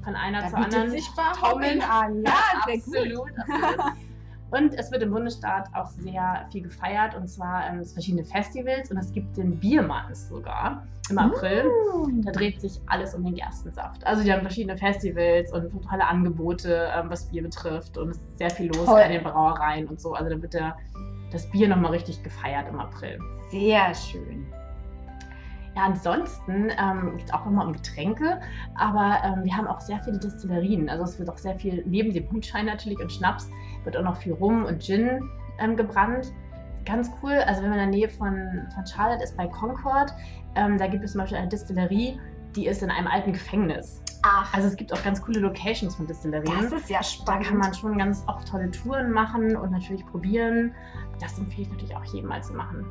[0.03, 1.07] von einer Da zur anderen sich
[1.39, 1.79] taumeln.
[1.79, 2.23] Behaupten an.
[2.23, 3.93] Ja, absolut, absolut.
[4.51, 8.91] Und es wird im Bundesstaat auch sehr viel gefeiert und zwar ähm, es verschiedene Festivals
[8.91, 11.63] und es gibt den Biermanns sogar im April.
[12.05, 12.21] Mm.
[12.23, 14.05] Da dreht sich alles um den Gerstensaft.
[14.05, 17.97] Also die haben verschiedene Festivals und tolle Angebote, ähm, was Bier betrifft.
[17.97, 18.99] Und es ist sehr viel los Toll.
[19.01, 20.13] an den Brauereien und so.
[20.13, 20.75] Also da wird der,
[21.31, 23.19] das Bier nochmal richtig gefeiert im April.
[23.49, 24.45] Sehr schön.
[25.75, 28.41] Ja, ansonsten ähm, geht es auch immer um Getränke,
[28.75, 30.89] aber ähm, wir haben auch sehr viele Destillerien.
[30.89, 33.49] Also es wird auch sehr viel, neben dem Moonshine natürlich und Schnaps,
[33.85, 35.21] wird auch noch viel Rum und Gin
[35.59, 36.33] ähm, gebrannt.
[36.83, 40.11] Ganz cool, also wenn man in der Nähe von, von Charlotte ist, bei Concord,
[40.55, 42.19] ähm, da gibt es zum Beispiel eine Distillerie,
[42.55, 44.00] die ist in einem alten Gefängnis.
[44.23, 46.53] Ach, Also es gibt auch ganz coole Locations von Distillerien.
[46.69, 47.47] das ist ja Da spannend.
[47.47, 50.73] kann man schon ganz oft tolle Touren machen und natürlich probieren.
[51.19, 52.85] Das empfehle ich natürlich auch jedem mal zu machen.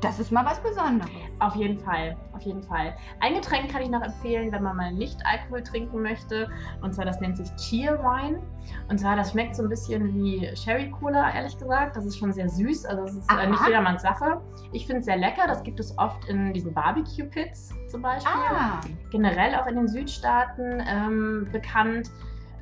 [0.00, 1.10] Das ist mal was Besonderes.
[1.38, 2.94] Auf jeden Fall, auf jeden Fall.
[3.20, 6.48] Ein Getränk kann ich noch empfehlen, wenn man mal nicht Alkohol trinken möchte.
[6.80, 8.40] Und zwar, das nennt sich Cheer Wine.
[8.88, 11.96] Und zwar, das schmeckt so ein bisschen wie Sherry Cola, ehrlich gesagt.
[11.96, 12.84] Das ist schon sehr süß.
[12.86, 13.68] Also, es ist äh, nicht Aha.
[13.68, 14.40] jedermanns Sache.
[14.72, 15.46] Ich finde es sehr lecker.
[15.46, 18.32] Das gibt es oft in diesen Barbecue-Pits zum Beispiel.
[18.32, 22.10] Ah, Generell auch in den Südstaaten ähm, bekannt.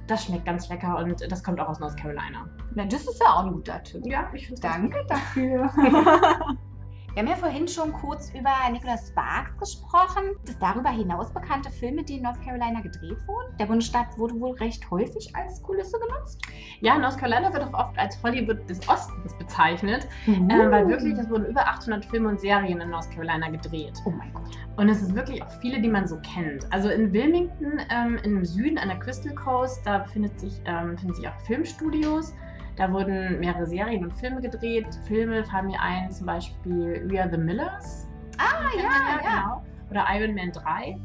[0.07, 2.49] Das schmeckt ganz lecker und das kommt auch aus North Carolina.
[2.75, 4.05] na, das ist ja auch ein guter Tipp.
[4.05, 5.71] Ja, ich finde es Danke dafür.
[7.15, 10.29] Wir haben ja vorhin schon kurz über Nicholas Sparks gesprochen.
[10.37, 13.57] Gibt es darüber hinaus bekannte Filme, die in North Carolina gedreht wurden?
[13.59, 16.41] Der Bundesstaat wurde wohl recht häufig als Kulisse genutzt.
[16.81, 20.07] Ja, North Carolina wird auch oft als Hollywood des Ostens bezeichnet.
[20.29, 20.35] Uh.
[20.35, 24.01] Ähm, weil wirklich, es wurden über 800 Filme und Serien in North Carolina gedreht.
[24.05, 24.45] Oh mein Gott.
[24.77, 26.73] Und es sind wirklich auch viele, die man so kennt.
[26.73, 31.15] Also in Wilmington, ähm, im Süden an der Crystal Coast, da befindet sich, ähm, befinden
[31.15, 32.35] sich auch Filmstudios.
[32.81, 34.87] Da wurden mehrere Serien und Filme gedreht.
[35.07, 38.09] Filme fallen mir ein, zum Beispiel We Are the Millers.
[38.39, 39.43] Ah, ja, man ja.
[39.43, 39.65] Genau.
[39.91, 40.99] Oder Iron Man 3.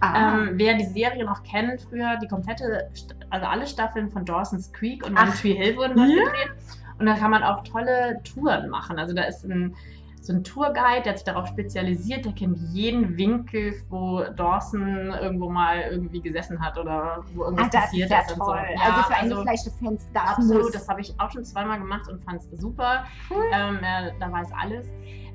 [0.00, 0.38] Ah.
[0.38, 2.90] Ähm, wer die Serie noch kennt, früher die komplette,
[3.30, 5.16] also alle Staffeln von Dawson's Creek und.
[5.16, 6.24] One Tree Hill wurden dort Ja?
[6.24, 6.50] gedreht.
[6.98, 8.98] Und da kann man auch tolle Touren machen.
[8.98, 9.76] Also da ist ein,
[10.22, 15.48] so ein Tourguide, der hat sich darauf spezialisiert, der kennt jeden Winkel, wo Dawson irgendwo
[15.48, 18.36] mal irgendwie gesessen hat oder wo irgendwas Ah, das passiert ist ja ist.
[18.36, 18.58] toll.
[18.58, 18.84] Und so.
[18.84, 20.72] also für also- eingefleischte-Fans, das Absolut, muss.
[20.72, 23.04] das habe ich auch schon zweimal gemacht und fand es super.
[23.30, 23.44] Cool.
[23.52, 24.86] Ähm, er, da weiß alles.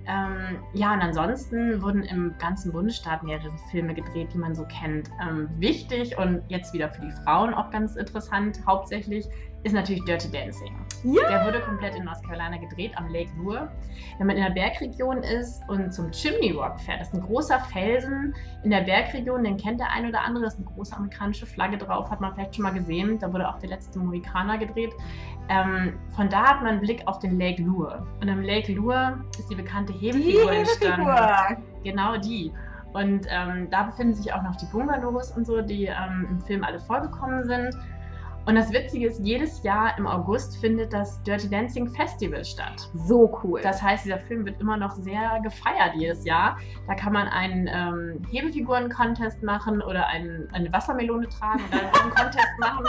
[0.07, 5.09] Ähm, ja, und ansonsten wurden im ganzen Bundesstaat mehrere Filme gedreht, die man so kennt.
[5.19, 9.25] Ähm, wichtig und jetzt wieder für die Frauen auch ganz interessant, hauptsächlich,
[9.65, 10.75] ist natürlich Dirty Dancing.
[11.03, 11.27] Ja.
[11.27, 13.71] Der wurde komplett in North Carolina gedreht, am Lake Lure.
[14.19, 17.59] Wenn man in der Bergregion ist und zum Chimney Rock fährt, das ist ein großer
[17.59, 21.47] Felsen in der Bergregion, den kennt der ein oder andere, da ist eine große amerikanische
[21.47, 23.17] Flagge drauf, hat man vielleicht schon mal gesehen.
[23.17, 24.93] Da wurde auch der letzte Mohikaner gedreht.
[25.49, 28.05] Ähm, von da hat man einen Blick auf den Lake Lure.
[28.21, 31.07] Und am Lake Lure ist die bekannte Die Hebefigur entstanden.
[31.07, 31.57] Hebefigur.
[31.83, 32.53] Genau die.
[32.93, 36.63] Und ähm, da befinden sich auch noch die Bungalows und so, die ähm, im Film
[36.63, 37.75] alle vorgekommen sind.
[38.45, 42.89] Und das Witzige ist, jedes Jahr im August findet das Dirty Dancing Festival statt.
[42.93, 43.59] So cool.
[43.63, 46.57] Das heißt, dieser Film wird immer noch sehr gefeiert jedes Jahr.
[46.87, 52.59] Da kann man einen ähm, Hebefiguren-Contest machen oder einen, eine Wassermelone tragen dann einen Contest
[52.59, 52.85] machen.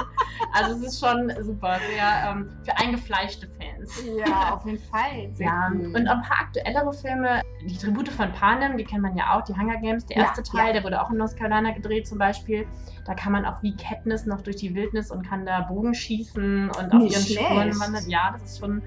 [0.52, 4.04] Also es ist schon super, sehr ähm, für eingefleischte Fans.
[4.26, 5.30] ja, auf jeden Fall.
[5.38, 9.42] Ja, und ein paar aktuellere Filme, die Tribute von Panem, die kennt man ja auch,
[9.42, 10.72] die Hunger Games, der Ja, erste Teil, ja.
[10.74, 12.66] der wurde auch in North Carolina gedreht zum Beispiel.
[13.06, 16.68] Da kann man auch wie Katniss noch durch die Wildnis und kann da Bogen schießen
[16.70, 17.46] und auf Nicht ihren schlecht.
[17.46, 18.08] Spuren wandern.
[18.08, 18.82] Ja, das ist schon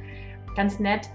[0.55, 1.09] ganz nett.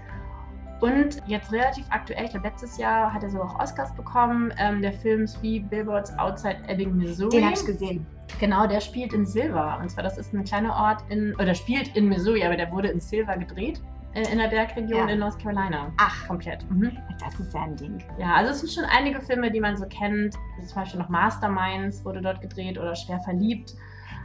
[0.81, 4.81] Und jetzt relativ aktuell, ich glaube letztes Jahr hat er sogar auch Oscars bekommen, ähm,
[4.81, 7.29] der Film Three Billboards Outside Ebbing, Missouri.
[7.37, 8.05] Den habe ich gesehen.
[8.39, 9.79] Genau, der spielt in Silver.
[9.81, 12.89] Und zwar, das ist ein kleiner Ort in, oder spielt in Missouri, aber der wurde
[12.89, 13.81] in Silver gedreht,
[14.13, 15.13] äh, in der Bergregion Ja.
[15.13, 15.93] in North Carolina.
[15.97, 16.69] Ach, Komplett.
[16.69, 16.91] Mhm.
[17.23, 18.03] das ist ja ein Ding.
[18.19, 20.35] Ja, also es sind schon einige Filme, die man so kennt.
[20.57, 23.73] Also zum Beispiel noch Masterminds wurde dort gedreht oder Schwer verliebt.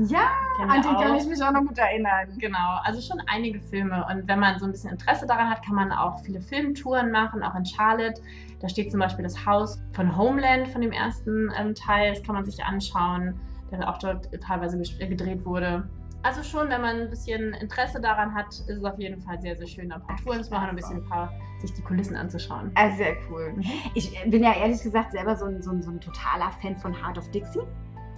[0.09, 2.29] Ja, Kennen an den kann ich mich auch noch gut erinnern.
[2.39, 4.07] Genau, also schon einige Filme.
[4.11, 7.43] Und wenn man so ein bisschen Interesse daran hat, kann man auch viele Filmtouren machen,
[7.43, 8.21] auch in Charlotte.
[8.61, 12.15] Da steht zum Beispiel das Haus von Homeland von dem ersten ähm, Teil.
[12.15, 13.39] Das kann man sich anschauen,
[13.71, 15.89] der auch dort teilweise äh, gedreht wurde.
[16.23, 19.57] Also schon, wenn man ein bisschen Interesse daran hat, ist es auf jeden Fall sehr,
[19.57, 21.81] sehr schön, da ein paar Touren zu machen und ein bisschen ein paar, sich die
[21.81, 22.71] Kulissen anzuschauen.
[22.75, 23.55] Also sehr cool.
[23.95, 26.95] Ich bin ja ehrlich gesagt selber so ein, so ein, so ein totaler Fan von
[26.95, 27.61] Heart of Dixie.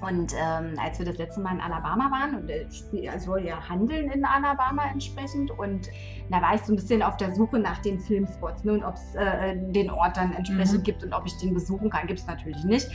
[0.03, 3.69] Und ähm, als wir das letzte Mal in Alabama waren, und äh, ich also ja
[3.69, 5.88] handeln in Alabama entsprechend, und
[6.29, 8.95] da war ich so ein bisschen auf der Suche nach den Filmspots ne, und ob
[8.95, 10.83] es äh, den Ort dann entsprechend mhm.
[10.83, 12.09] gibt und ob ich den besuchen kann.
[12.09, 12.88] Gibt es natürlich nicht.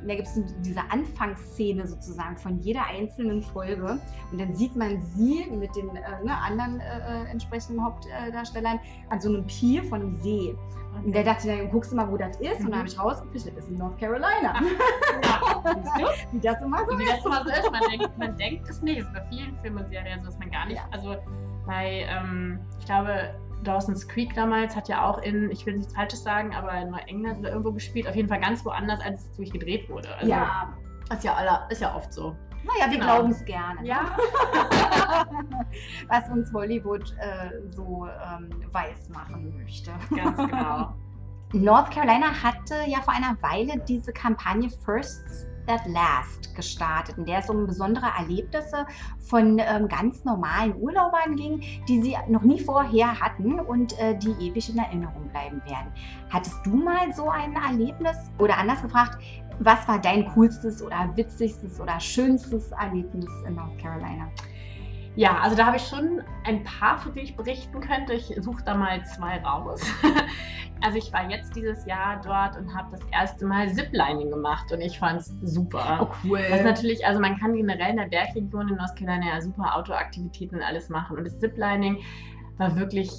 [0.00, 3.98] Und da gibt es diese Anfangsszene sozusagen von jeder einzelnen Folge.
[4.30, 8.78] Und dann sieht man sie mit den äh, ne, anderen äh, äh entsprechenden Hauptdarstellern
[9.10, 10.54] an so einem Pier von einem See.
[11.04, 12.60] Und der dachte dann, guckst du mal, wo das ist.
[12.60, 12.66] Mhm.
[12.66, 14.54] Und dann habe ich rausgekriegt, das ist in North Carolina.
[16.32, 17.70] Wie das immer so Wie das immer so ist.
[17.70, 19.00] Man denkt, man denkt es nicht.
[19.00, 20.76] Es ist bei vielen Filmen und Serien so, dass man gar nicht.
[20.76, 20.88] Ja.
[20.92, 21.16] Also
[21.66, 26.22] bei, ähm, ich glaube, Dawson's Creek damals hat ja auch in, ich will nichts Falsches
[26.22, 28.06] sagen, aber in Neuengland oder irgendwo gespielt.
[28.08, 30.14] Auf jeden Fall ganz woanders, als es durchgedreht wurde.
[30.16, 30.72] Also, ja.
[31.12, 32.36] Ist ja, aller, ist ja oft so.
[32.64, 33.14] Naja, wir genau.
[33.14, 33.84] glauben es gerne.
[33.86, 34.16] Ja.
[36.08, 39.92] Was uns Hollywood äh, so ähm, weiß machen möchte.
[40.14, 40.94] Ganz genau.
[41.52, 47.38] North Carolina hatte ja vor einer Weile diese Kampagne Firsts That Last gestartet, in der
[47.38, 48.86] es um besondere Erlebnisse
[49.20, 54.32] von ähm, ganz normalen Urlaubern ging, die sie noch nie vorher hatten und äh, die
[54.40, 55.92] ewig in Erinnerung bleiben werden.
[56.30, 58.16] Hattest du mal so ein Erlebnis?
[58.38, 59.18] Oder anders gefragt,
[59.64, 64.28] was war dein coolstes oder witzigstes oder schönstes Erlebnis in North Carolina?
[65.14, 68.14] Ja, also da habe ich schon ein paar, für die ich berichten könnte.
[68.14, 69.82] Ich suche da mal zwei raus.
[70.82, 74.80] also ich war jetzt dieses Jahr dort und habe das erste Mal Ziplining gemacht und
[74.80, 75.98] ich fand es super.
[76.00, 76.40] Oh, cool.
[76.48, 79.76] Das ist natürlich, also man kann generell in der Bergregion in North Carolina ja super
[79.76, 81.18] Outdoor-Aktivitäten und alles machen.
[81.18, 81.98] Und das Ziplining
[82.56, 83.10] war wirklich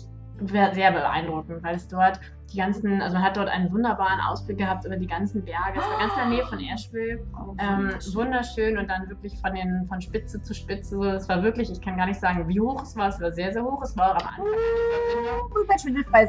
[0.48, 2.20] sehr beeindruckend, weil es dort
[2.54, 5.80] die ganzen, also man hat dort einen wunderbaren Ausblick gehabt über die ganzen Berge.
[5.80, 7.26] Es war ganz in der Nähe von Asheville.
[7.36, 10.96] Oh, ähm, wunderschön und dann wirklich von, den, von Spitze zu Spitze.
[10.96, 13.10] So, es war wirklich, ich kann gar nicht sagen, wie hoch es war.
[13.10, 13.82] Es war sehr, sehr hoch.
[13.82, 14.46] Es war auch am Anfang.
[14.46, 15.66] Uh,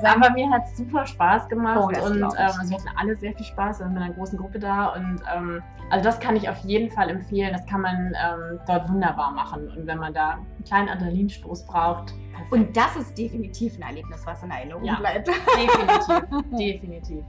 [0.06, 3.34] Aber mir hat es super Spaß gemacht oh, und ähm, also wir hatten alle sehr
[3.34, 3.80] viel Spaß.
[3.80, 6.90] Wir waren mit einer großen Gruppe da und ähm, also das kann ich auf jeden
[6.90, 7.52] Fall empfehlen.
[7.52, 9.68] Das kann man ähm, dort wunderbar machen.
[9.76, 12.52] Und wenn man da einen kleinen Adrenalinstoß braucht, Perfekt.
[12.52, 15.28] Und das ist definitiv ein Erlebnis, was in Erinnerung ja, bleibt.
[15.28, 16.13] Definitiv,
[16.52, 17.24] definitiv.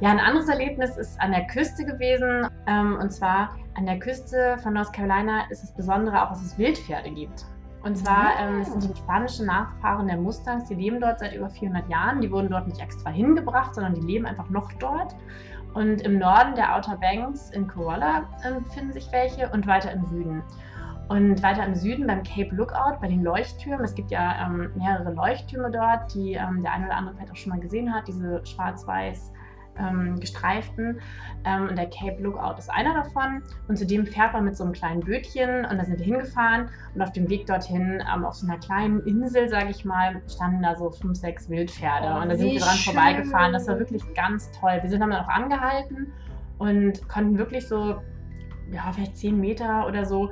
[0.00, 2.48] Ja, ein anderes Erlebnis ist an der Küste gewesen.
[2.66, 6.58] Ähm, und zwar an der Küste von North Carolina ist es Besondere auch, dass es
[6.58, 7.44] Wildpferde gibt.
[7.84, 11.50] Und zwar ähm, es sind die spanischen Nachfahren der Mustangs, die leben dort seit über
[11.50, 12.20] 400 Jahren.
[12.20, 15.14] Die wurden dort nicht extra hingebracht, sondern die leben einfach noch dort.
[15.74, 20.04] Und im Norden der Outer Banks in Corolla äh, befinden sich welche und weiter im
[20.06, 20.42] Süden.
[21.12, 23.84] Und weiter im Süden beim Cape Lookout, bei den Leuchttürmen.
[23.84, 27.36] Es gibt ja ähm, mehrere Leuchttürme dort, die ähm, der eine oder andere vielleicht auch
[27.36, 29.30] schon mal gesehen hat, diese schwarz-weiß
[29.78, 31.02] ähm, gestreiften.
[31.44, 33.42] Ähm, und der Cape Lookout ist einer davon.
[33.68, 36.70] Und zudem fährt man mit so einem kleinen Bötchen und da sind wir hingefahren.
[36.94, 40.62] Und auf dem Weg dorthin, ähm, auf so einer kleinen Insel, sage ich mal, standen
[40.62, 42.06] da so fünf, sechs Wildpferde.
[42.10, 42.94] Oh, und da sind wir dran schön.
[42.94, 43.52] vorbeigefahren.
[43.52, 44.78] Das war wirklich ganz toll.
[44.80, 46.10] Wir sind, dann auch angehalten
[46.56, 48.00] und konnten wirklich so,
[48.70, 50.30] ja, vielleicht zehn Meter oder so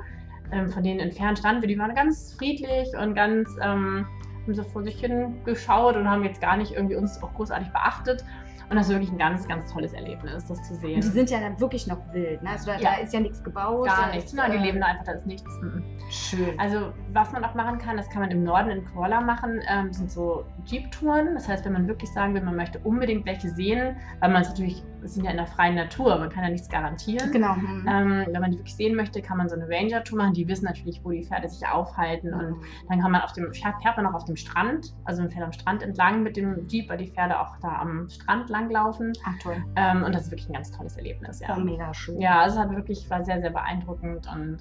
[0.51, 1.67] ähm, von denen entfernt standen wir.
[1.67, 4.07] Die waren ganz friedlich und ganz, ähm,
[4.43, 7.69] haben so vor sich hin geschaut und haben jetzt gar nicht irgendwie uns auch großartig
[7.69, 8.23] beachtet.
[8.69, 10.95] Und das ist wirklich ein ganz, ganz tolles Erlebnis, das zu sehen.
[10.95, 12.51] Und die sind ja dann wirklich noch wild, ne?
[12.51, 12.91] Also da, ja.
[12.91, 13.85] da ist ja nichts gebaut.
[13.87, 14.33] Gar nichts.
[14.33, 15.49] Nein, die äh, leben da einfach, da ist nichts.
[15.61, 15.83] Mhm.
[16.09, 16.59] Schön.
[16.59, 19.93] Also was man auch machen kann, das kann man im Norden in Koala machen, ähm,
[19.93, 21.33] sind so Jeep-Touren.
[21.33, 24.49] Das heißt, wenn man wirklich sagen will, man möchte unbedingt welche sehen, weil man es
[24.49, 27.31] natürlich, wir sind ja in der freien Natur, man kann ja nichts garantieren.
[27.31, 27.53] Genau.
[27.53, 27.87] Mhm.
[27.87, 30.33] Ähm, wenn man die wirklich sehen möchte, kann man so eine Ranger-Tour machen.
[30.33, 32.29] Die wissen natürlich, wo die Pferde sich aufhalten.
[32.31, 32.39] Mhm.
[32.39, 35.45] Und dann kann man auf dem, fährt man auch auf dem Strand, also man fährt
[35.45, 39.13] am Strand entlang mit dem Jeep, weil die Pferde auch da am Strand langlaufen.
[39.25, 39.63] Ach toll.
[39.75, 41.39] Ähm, und das ist wirklich ein ganz tolles Erlebnis.
[41.39, 41.49] Ja.
[41.49, 42.19] War mega schön.
[42.19, 44.59] Ja, es hat wirklich, war sehr, sehr beeindruckend und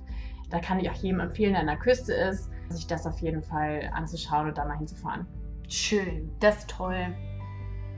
[0.48, 3.42] da kann ich auch jedem empfehlen, der an der Küste ist, sich das auf jeden
[3.42, 5.26] Fall anzuschauen und da mal hinzufahren.
[5.68, 7.14] Schön, das ist toll.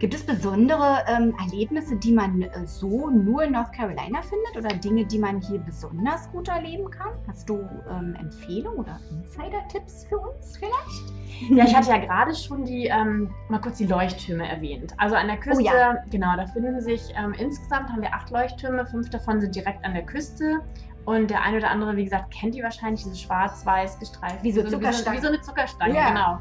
[0.03, 4.77] Gibt es besondere ähm, Erlebnisse, die man äh, so nur in North Carolina findet oder
[4.77, 7.12] Dinge, die man hier besonders gut erleben kann?
[7.29, 11.57] Hast du ähm, Empfehlungen oder Insider-Tipps für uns vielleicht?
[11.57, 14.93] Ja, ich hatte ja gerade schon die, ähm, mal kurz die Leuchttürme erwähnt.
[14.97, 15.95] Also an der Küste, oh, ja.
[16.11, 19.95] genau, da finden sich ähm, insgesamt haben wir acht Leuchttürme, fünf davon sind direkt an
[19.95, 20.62] der Küste.
[21.05, 24.43] Und der eine oder andere, wie gesagt, kennt die wahrscheinlich, diese schwarz-weiß gestreift.
[24.43, 25.17] Wie so, Zuckerstange.
[25.17, 26.09] Wie so, eine Zuckerstange, ja.
[26.09, 26.38] genau.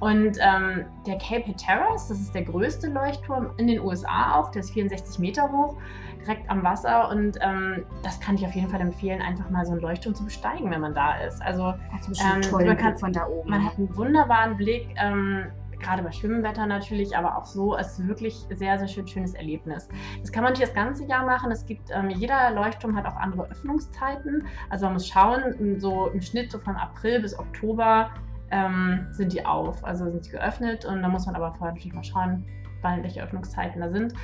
[0.00, 4.60] Und ähm, der Cape Hatteras, das ist der größte Leuchtturm in den USA auch, der
[4.60, 5.76] ist 64 Meter hoch,
[6.20, 7.08] direkt am Wasser.
[7.10, 10.24] Und ähm, das kann ich auf jeden Fall empfehlen, einfach mal so einen Leuchtturm zu
[10.24, 11.40] besteigen, wenn man da ist.
[11.40, 11.72] Also
[12.20, 13.48] ähm, man kann von da oben.
[13.48, 14.88] Man hat einen wunderbaren Blick.
[14.96, 15.46] Ähm,
[15.80, 19.88] gerade bei Schwimmwetter natürlich, aber auch so, es ist wirklich sehr, sehr schön, schönes Erlebnis.
[20.20, 21.50] Das kann man nicht das ganze Jahr machen.
[21.50, 24.46] Es gibt, ähm, jeder Leuchtturm hat auch andere Öffnungszeiten.
[24.70, 28.10] Also man muss schauen, so im Schnitt so von April bis Oktober
[28.50, 31.94] ähm, sind die auf, also sind sie geöffnet und da muss man aber vorher natürlich
[31.94, 32.44] mal schauen,
[32.82, 34.14] wann welche Öffnungszeiten da sind.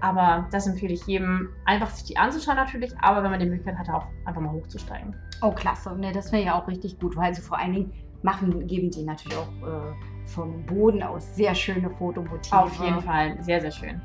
[0.00, 3.78] Aber das empfehle ich jedem, einfach sich die anzuschauen natürlich, aber wenn man die Möglichkeit
[3.78, 5.16] hat, auch einfach mal hochzusteigen.
[5.42, 5.96] Oh, klasse.
[5.96, 7.92] Ne, das wäre ja auch richtig gut, weil sie vor allen Dingen
[8.22, 9.92] machen, geben die natürlich auch äh,
[10.26, 12.56] vom Boden aus sehr schöne Fotomotive.
[12.56, 14.00] Auf jeden Fall, sehr, sehr schön.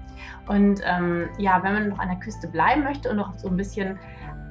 [0.47, 3.57] Und ähm, ja, wenn man noch an der Küste bleiben möchte und noch so ein
[3.57, 3.99] bisschen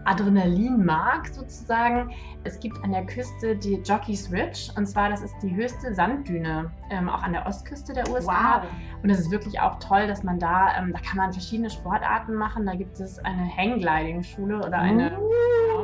[0.07, 2.13] Adrenalin mag, sozusagen.
[2.45, 6.71] Es gibt an der Küste die Jockey's Ridge und zwar das ist die höchste Sanddüne,
[6.91, 8.63] ähm, auch an der Ostküste der USA.
[8.63, 8.69] Wow.
[9.03, 12.35] Und es ist wirklich auch toll, dass man da, ähm, da kann man verschiedene Sportarten
[12.35, 12.67] machen.
[12.67, 15.19] Da gibt es eine Hanggliding-Schule oder eine.
[15.19, 15.76] Uh.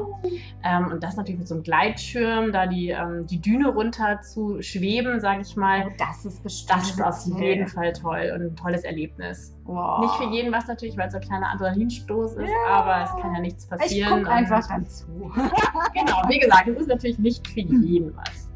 [0.65, 4.63] Ähm, und das natürlich mit so einem Gleitschirm, da die, ähm, die Düne runter zu
[4.63, 5.87] schweben, sage ich mal.
[5.87, 6.81] Oh, das ist bestimmt.
[6.81, 9.57] Das ist auf jeden Fall toll und ein tolles Erlebnis.
[9.65, 10.01] Wow.
[10.01, 12.73] Nicht für jeden was natürlich, weil es so ein kleiner Adrenalinstoß ist, ja.
[12.73, 14.19] aber es kann ja nichts passieren.
[14.19, 15.07] Ich gucke einfach dann zu.
[15.95, 18.49] genau, wie gesagt, es ist natürlich nicht für jeden was.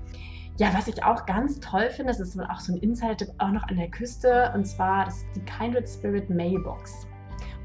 [0.59, 3.63] Ja, was ich auch ganz toll finde, das ist auch so ein Insight auch noch
[3.69, 7.07] an der Küste, und zwar das ist die Kindred Spirit Mailbox.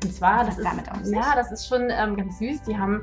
[0.03, 2.63] Und zwar, das ist, damit ja, das ist schon ähm, ganz süß.
[2.63, 3.01] Die haben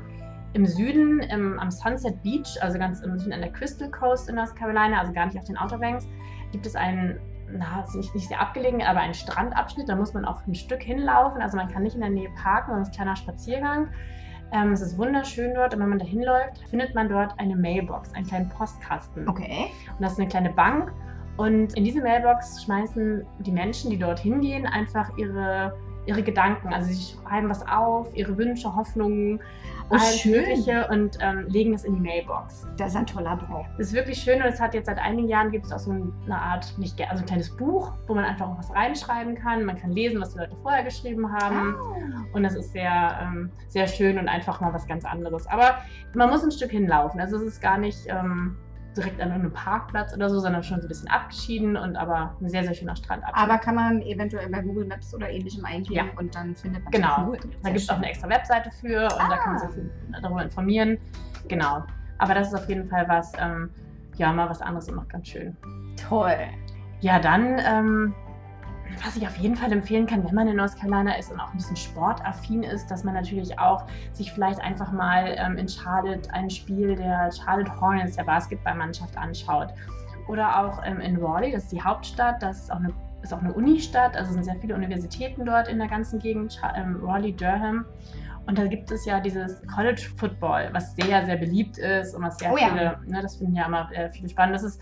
[0.53, 4.35] im Süden im, am Sunset Beach, also ganz im Süden an der Crystal Coast in
[4.35, 6.07] North Carolina, also gar nicht auf den Outer Banks,
[6.51, 7.19] gibt es einen
[7.51, 9.89] na, nicht, nicht sehr abgelegen, aber ein Strandabschnitt.
[9.89, 11.41] Da muss man auch ein Stück hinlaufen.
[11.41, 13.87] Also man kann nicht in der Nähe parken, sondern es ist ein kleiner Spaziergang.
[14.51, 18.13] Ähm, es ist wunderschön dort und wenn man da hinläuft, findet man dort eine Mailbox,
[18.13, 19.27] einen kleinen Postkasten.
[19.27, 19.67] Okay.
[19.95, 20.91] Und das ist eine kleine Bank.
[21.37, 25.73] Und in diese Mailbox schmeißen die Menschen, die dort hingehen, einfach ihre
[26.09, 26.73] ihre Gedanken.
[26.73, 29.39] Also sie schreiben was auf, ihre Wünsche, Hoffnungen,
[29.89, 30.41] oh, alles schön.
[30.41, 32.67] Mögliche und ähm, legen es in die Mailbox.
[32.77, 33.65] Das ist ein toller Brauch.
[33.77, 35.91] Das ist wirklich schön und es hat jetzt seit einigen Jahren gibt es auch so
[35.91, 39.63] eine Art, nicht also ein kleines Buch, wo man einfach auch was reinschreiben kann.
[39.65, 41.75] Man kann lesen, was die Leute vorher geschrieben haben.
[41.75, 42.25] Ah.
[42.33, 45.45] Und das ist sehr, ähm, sehr schön und einfach mal was ganz anderes.
[45.47, 45.77] Aber
[46.15, 47.19] man muss ein Stück hinlaufen.
[47.21, 48.07] Also es ist gar nicht.
[48.07, 48.57] Ähm,
[48.99, 52.49] direkt an einem Parkplatz oder so, sondern schon so ein bisschen abgeschieden und aber ein
[52.49, 53.23] sehr, sehr schöner Strand.
[53.33, 56.19] Aber kann man eventuell bei Google Maps oder ähnlichem eingeben ja.
[56.19, 57.33] und dann findet man Genau,
[57.63, 59.29] da gibt es auch eine extra Webseite für und ah.
[59.29, 59.83] da kann man sich
[60.21, 60.97] darüber informieren.
[61.47, 61.83] Genau.
[62.17, 63.69] Aber das ist auf jeden Fall was, ähm,
[64.17, 65.55] ja, mal was anderes und noch ganz schön.
[66.09, 66.37] Toll.
[67.01, 68.13] Ja, dann ähm,
[69.03, 71.51] was ich auf jeden Fall empfehlen kann, wenn man in North Carolina ist und auch
[71.51, 76.31] ein bisschen sportaffin ist, dass man natürlich auch sich vielleicht einfach mal ähm, in Charlotte
[76.33, 79.69] ein Spiel der Charlotte Hornets, der Basketballmannschaft, anschaut.
[80.27, 83.41] Oder auch ähm, in Raleigh, das ist die Hauptstadt, das ist auch eine, ist auch
[83.41, 87.85] eine Unistadt, also sind sehr viele Universitäten dort in der ganzen Gegend, ähm, Raleigh, Durham.
[88.45, 92.37] Und da gibt es ja dieses College Football, was sehr, sehr beliebt ist und was
[92.37, 92.99] sehr oh, viele, ja.
[93.05, 94.55] ne, das finden ja immer äh, viele spannend.
[94.55, 94.81] Das ist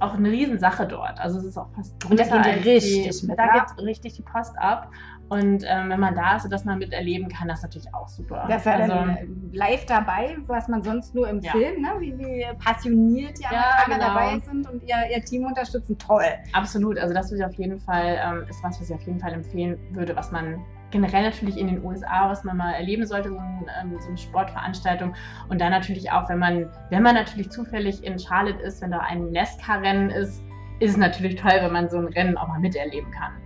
[0.00, 1.18] auch eine Riesensache dort.
[1.18, 4.22] Also es ist auch fast Und da geht richtig die, mit, Da geht richtig die
[4.22, 4.90] Post ab.
[5.28, 8.08] Und ähm, wenn man da ist und das mal miterleben kann, das ist natürlich auch
[8.08, 8.46] super.
[8.48, 11.52] Das ja also, dann live dabei, was man sonst nur im ja.
[11.52, 11.90] Film, ne?
[12.00, 13.98] wie, wie passioniert die ja, genau.
[13.98, 15.96] dabei sind und ihr, ihr Team unterstützen.
[15.98, 16.24] Toll.
[16.52, 16.98] Absolut.
[16.98, 19.32] Also das würde ich auf jeden Fall, ähm, ist was, was ich auf jeden Fall
[19.32, 23.38] empfehlen würde, was man generell natürlich in den USA, was man mal erleben sollte, so,
[23.38, 25.14] ein, ähm, so, eine Sportveranstaltung.
[25.48, 28.98] Und dann natürlich auch, wenn man, wenn man natürlich zufällig in Charlotte ist, wenn da
[28.98, 30.42] ein NASCAR-Rennen ist,
[30.80, 33.39] ist es natürlich toll, wenn man so ein Rennen auch mal miterleben kann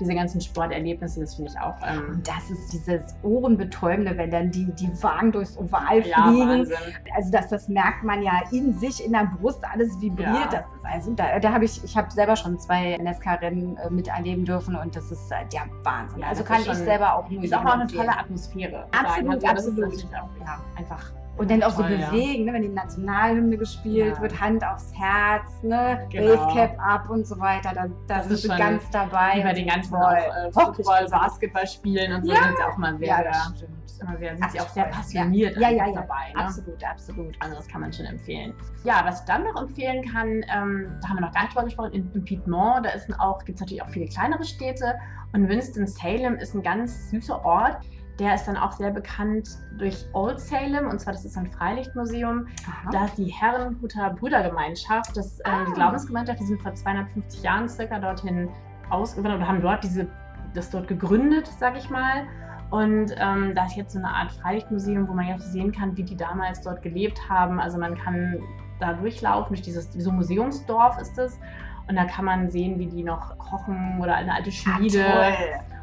[0.00, 1.76] diese ganzen Sporterlebnisse, das finde ich auch.
[1.86, 6.48] Ähm, und das ist dieses Ohrenbetäubende, wenn dann die, die Wagen durchs Oval ja, fliegen.
[6.48, 6.76] Wahnsinn.
[7.14, 10.28] Also das, das merkt man ja in sich, in der Brust, alles vibriert.
[10.28, 10.48] Ja.
[10.50, 14.44] Das ist also, da, da habe ich, ich habe selber schon zwei NASCAR-Rennen äh, miterleben
[14.44, 16.20] dürfen und das ist äh, der Wahnsinn.
[16.20, 17.44] Ja, also kann ich selber auch nur.
[17.44, 18.86] Ist auch eine tolle Atmosphäre.
[18.98, 20.04] Absolut, also, absolut.
[20.14, 22.52] Auch, ja, einfach und dann auch so bewegen, ja.
[22.52, 24.20] ne, wenn die Nationalhymne gespielt ja.
[24.20, 26.36] wird, Hand aufs Herz, ne, genau.
[26.36, 27.72] Basecap ab und so weiter.
[27.74, 29.36] Da, da sind sie ganz dabei.
[29.36, 32.42] Wie bei den ganzen auch, äh, Football, Basketball spielen und so ja.
[32.42, 33.22] sind sie auch mal sehr, ja,
[33.54, 33.68] sehr,
[34.02, 35.70] immer sehr, sind sie auch sehr passioniert ja.
[35.70, 36.30] Ja, ja, dabei.
[36.34, 36.44] Ne?
[36.44, 37.34] Absolut, absolut.
[37.40, 38.52] Also das kann man schon empfehlen.
[38.84, 41.64] Ja, was ich dann noch empfehlen kann, ähm, da haben wir noch gar nicht drüber
[41.64, 44.94] gesprochen, in, in Piedmont, da gibt es natürlich auch viele kleinere Städte
[45.32, 47.78] und Winston-Salem ist ein ganz süßer Ort
[48.20, 52.46] der ist dann auch sehr bekannt durch Old Salem, und zwar das ist ein Freilichtmuseum.
[52.68, 52.90] Aha.
[52.92, 55.74] Da ist die Herrenhuter Brüdergemeinschaft, das, ähm, die ah.
[55.74, 58.50] Glaubensgemeinschaft, die sind vor 250 Jahren circa dorthin
[58.90, 60.06] ausgewandert oder haben dort diese,
[60.54, 62.26] das dort gegründet, sag ich mal.
[62.70, 66.04] Und ähm, da ist jetzt so eine Art Freilichtmuseum, wo man ja sehen kann, wie
[66.04, 67.58] die damals dort gelebt haben.
[67.58, 68.38] Also man kann
[68.78, 71.40] da durchlaufen, durch dieses, so Museumsdorf ist es.
[71.88, 75.04] Und da kann man sehen, wie die noch kochen oder eine alte Schmiede.
[75.04, 75.32] Ah,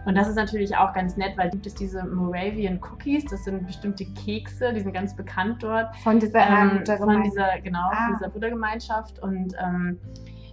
[0.07, 3.67] und das ist natürlich auch ganz nett, weil gibt es diese Moravian Cookies, das sind
[3.67, 5.93] bestimmte Kekse, die sind ganz bekannt dort.
[5.97, 8.05] Von dieser, ähm, von dieser genau, ah.
[8.05, 9.19] von dieser Brüdergemeinschaft.
[9.19, 9.99] Und ähm,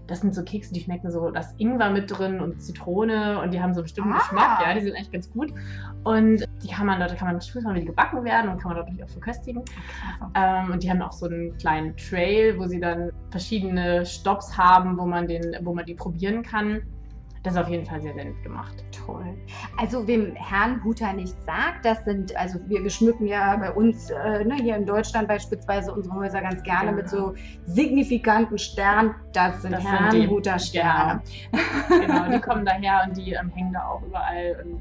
[0.08, 3.54] das sind so Kekse, die schmecken so, da ist Ingwer mit drin und Zitrone und
[3.54, 4.18] die haben so einen bestimmten ah.
[4.18, 5.54] Geschmack, ja, die sind eigentlich ganz gut.
[6.02, 8.78] Und die kann man dort, kann man prüfen, wie die gebacken werden und kann man
[8.78, 9.62] dort natürlich auch verköstigen.
[10.34, 14.98] Ähm, und die haben auch so einen kleinen Trail, wo sie dann verschiedene Stops haben,
[14.98, 16.82] wo man den, wo man die probieren kann.
[17.44, 18.82] Das ist auf jeden Fall sehr, sehr nett gemacht.
[19.06, 19.36] Toll.
[19.76, 24.54] Also wem Herrnhuter nichts sagt, das sind, also wir geschmücken ja bei uns äh, ne,
[24.56, 26.96] hier in Deutschland beispielsweise unsere Häuser ganz gerne Genau.
[27.02, 27.34] mit so
[27.66, 29.14] signifikanten Sternen.
[29.32, 31.22] Das sind Das sind die- Herrnhuter Sterne.
[31.88, 34.80] Genau, die kommen daher und die ähm, hängen da auch überall und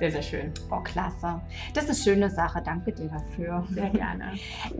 [0.00, 0.52] sehr, sehr schön.
[0.70, 1.40] Oh, klasse.
[1.74, 2.62] Das ist eine schöne Sache.
[2.64, 3.62] Danke dir dafür.
[3.70, 4.32] Sehr gerne.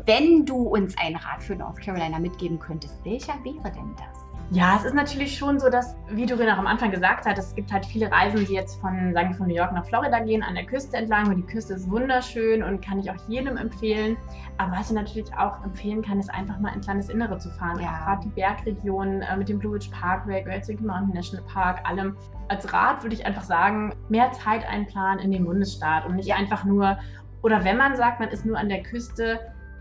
[0.06, 4.24] Wenn du uns einen Rat für North Carolina mitgeben könntest, welcher wäre denn das?
[4.52, 7.54] Ja, es ist natürlich schon so, dass, wie du auch am Anfang gesagt hast, es
[7.54, 10.42] gibt halt viele Reisen, die jetzt von, sagen wir, von New York nach Florida gehen,
[10.42, 11.28] an der Küste entlang.
[11.28, 14.16] Und die Küste ist wunderschön und kann ich auch jedem empfehlen.
[14.58, 17.80] Aber was ich natürlich auch empfehlen kann, ist einfach mal ins Landesinnere zu fahren.
[17.80, 17.96] Ja.
[18.04, 22.16] Gerade die Bergregionen äh, mit dem Blue Ridge Parkway, Great Smoky Mountain National Park, allem.
[22.48, 26.64] Als Rat würde ich einfach sagen, mehr Zeit einplanen in den Bundesstaat und nicht einfach
[26.64, 26.98] nur,
[27.42, 29.38] oder wenn man sagt, man ist nur an der Küste,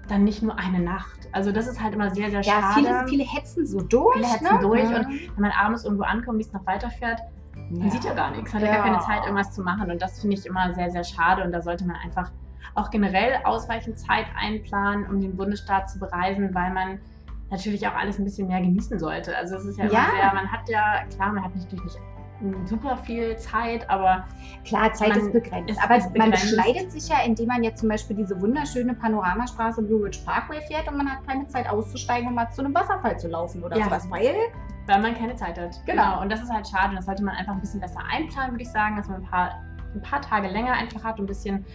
[0.10, 1.30] dann nicht nur eine Nacht.
[1.32, 2.74] Also das ist halt immer sehr, sehr Ja, schade.
[2.74, 4.16] viele, viele hetzen so durch.
[4.16, 4.60] Viele hetzen ne?
[4.62, 4.96] durch Mhm.
[4.96, 7.20] und wenn man abends irgendwo ankommt, wie es noch weiterfährt,
[7.70, 8.68] man sieht ja gar nichts, hat ja.
[8.68, 8.76] Ja.
[8.76, 9.92] gar keine Zeit, irgendwas zu machen.
[9.92, 11.44] Und das finde ich immer sehr, sehr schade.
[11.44, 12.32] Und da sollte man einfach
[12.76, 17.00] auch generell ausreichend Zeit einplanen, um den Bundesstaat zu bereisen, weil man
[17.52, 19.36] natürlich auch alles ein bisschen mehr genießen sollte.
[19.36, 19.90] Also es ist ja, Ja.
[19.90, 21.98] immer sehr, man hat ja, klar, man hat natürlich nicht
[22.66, 24.26] super viel Zeit, aber
[24.66, 25.70] Klar, Zeit Man ist begrenzt.
[25.72, 26.42] ist aber man begrenzt.
[26.56, 30.88] beschneidet sich ja, indem man jetzt zum Beispiel diese wunderschöne Panoramastraße Blue Ridge Parkway fährt
[30.88, 33.86] und man hat keine Zeit auszusteigen und mal zu einem Wasserfall zu laufen oder Ja.
[33.86, 34.10] sowas.
[34.10, 34.36] Weil,
[34.88, 35.80] weil man keine Zeit hat.
[35.86, 36.22] Genau.
[36.22, 36.96] Und das ist halt schade.
[36.96, 39.52] Das sollte man einfach ein bisschen besser einplanen, würde ich sagen, dass man ein paar,
[39.94, 41.66] ein paar Tage länger einfach hat und ein bisschen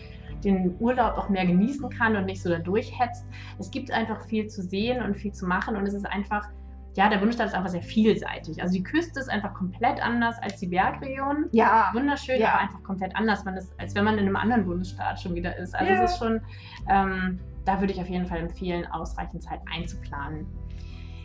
[0.45, 3.25] den Urlaub auch mehr genießen kann und nicht so da durchhetzt.
[3.59, 6.49] Es gibt einfach viel zu sehen und viel zu machen und es ist einfach,
[6.95, 8.63] ja, der Bundesstaat ist einfach sehr vielseitig.
[8.63, 11.47] Also die Küste ist einfach komplett anders als die Bergregion.
[11.53, 12.53] ja, Wunderschön, Ja.
[12.53, 15.57] aber einfach komplett anders, man ist, als wenn man in einem anderen Bundesstaat schon wieder
[15.57, 15.75] ist.
[15.75, 16.03] Also Ja.
[16.03, 16.41] es ist schon,
[16.89, 20.47] ähm, da würde ich auf jeden Fall empfehlen, ausreichend Zeit einzuplanen.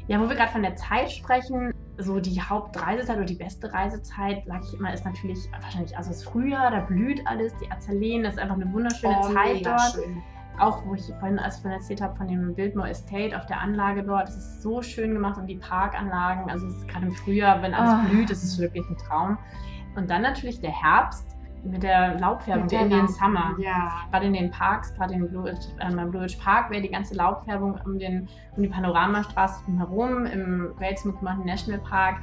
[0.07, 4.43] Ja, wo wir gerade von der Zeit sprechen, so die Hauptreisezeit oder die beste Reisezeit,
[4.47, 8.33] sage ich immer, ist natürlich wahrscheinlich also das Frühjahr, da blüht alles, die Azaleen, das
[8.33, 10.23] ist einfach eine wunderschöne oh, Zeit dort schön.
[10.59, 14.03] Auch wo ich vorhin, als vorhin erzählt habe, von dem Biltmore Estate auf der Anlage
[14.03, 17.61] dort, es ist so schön gemacht und die Parkanlagen, also es ist gerade im Frühjahr,
[17.61, 18.05] wenn alles Ah.
[18.09, 19.37] blüht, es ist wirklich ein Traum.
[19.95, 23.53] Und dann natürlich der Herbst mit der Laubfärbung, Mit der Indian Summer.
[23.59, 23.91] Ja.
[24.11, 26.89] Gerade in den Parks, gerade in Blue Ridge, äh, beim Blue Ridge Park wäre die
[26.89, 32.17] ganze Laubfärbung um, den, um die Panoramastraße herum, im Great Smoky Mountain National Park.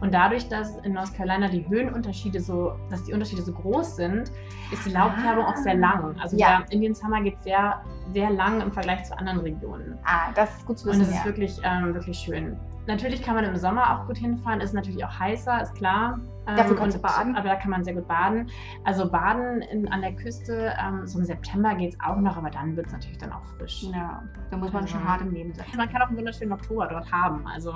[0.00, 4.30] Und dadurch, dass in North Carolina die Höhenunterschiede so, dass die Unterschiede so groß sind,
[4.72, 6.18] ist die Laubfärbung auch sehr lang.
[6.20, 6.58] Also Ja.
[6.62, 7.82] der Indian Summer geht sehr,
[8.14, 9.98] sehr lang im Vergleich zu anderen Regionen.
[10.04, 11.02] Ah, das ist gut zu Und wissen.
[11.02, 11.24] es ist ja.
[11.26, 12.56] wirklich, ähm, wirklich schön.
[12.86, 16.18] Natürlich kann man im Sommer auch gut hinfahren, ist natürlich auch heißer, ist klar.
[16.48, 17.36] Ähm, Dafür kannst und- du baden.
[17.36, 18.48] Aber da kann man sehr gut baden.
[18.84, 22.48] Also baden in, an der Küste, ähm, so im September geht es auch noch, aber
[22.50, 23.82] dann wird es natürlich dann auch frisch.
[23.92, 25.08] ja, da muss man schon Mhm.
[25.08, 25.66] hart im Leben sein.
[25.76, 27.74] Man kann auch einen wunderschönen Oktober dort haben, also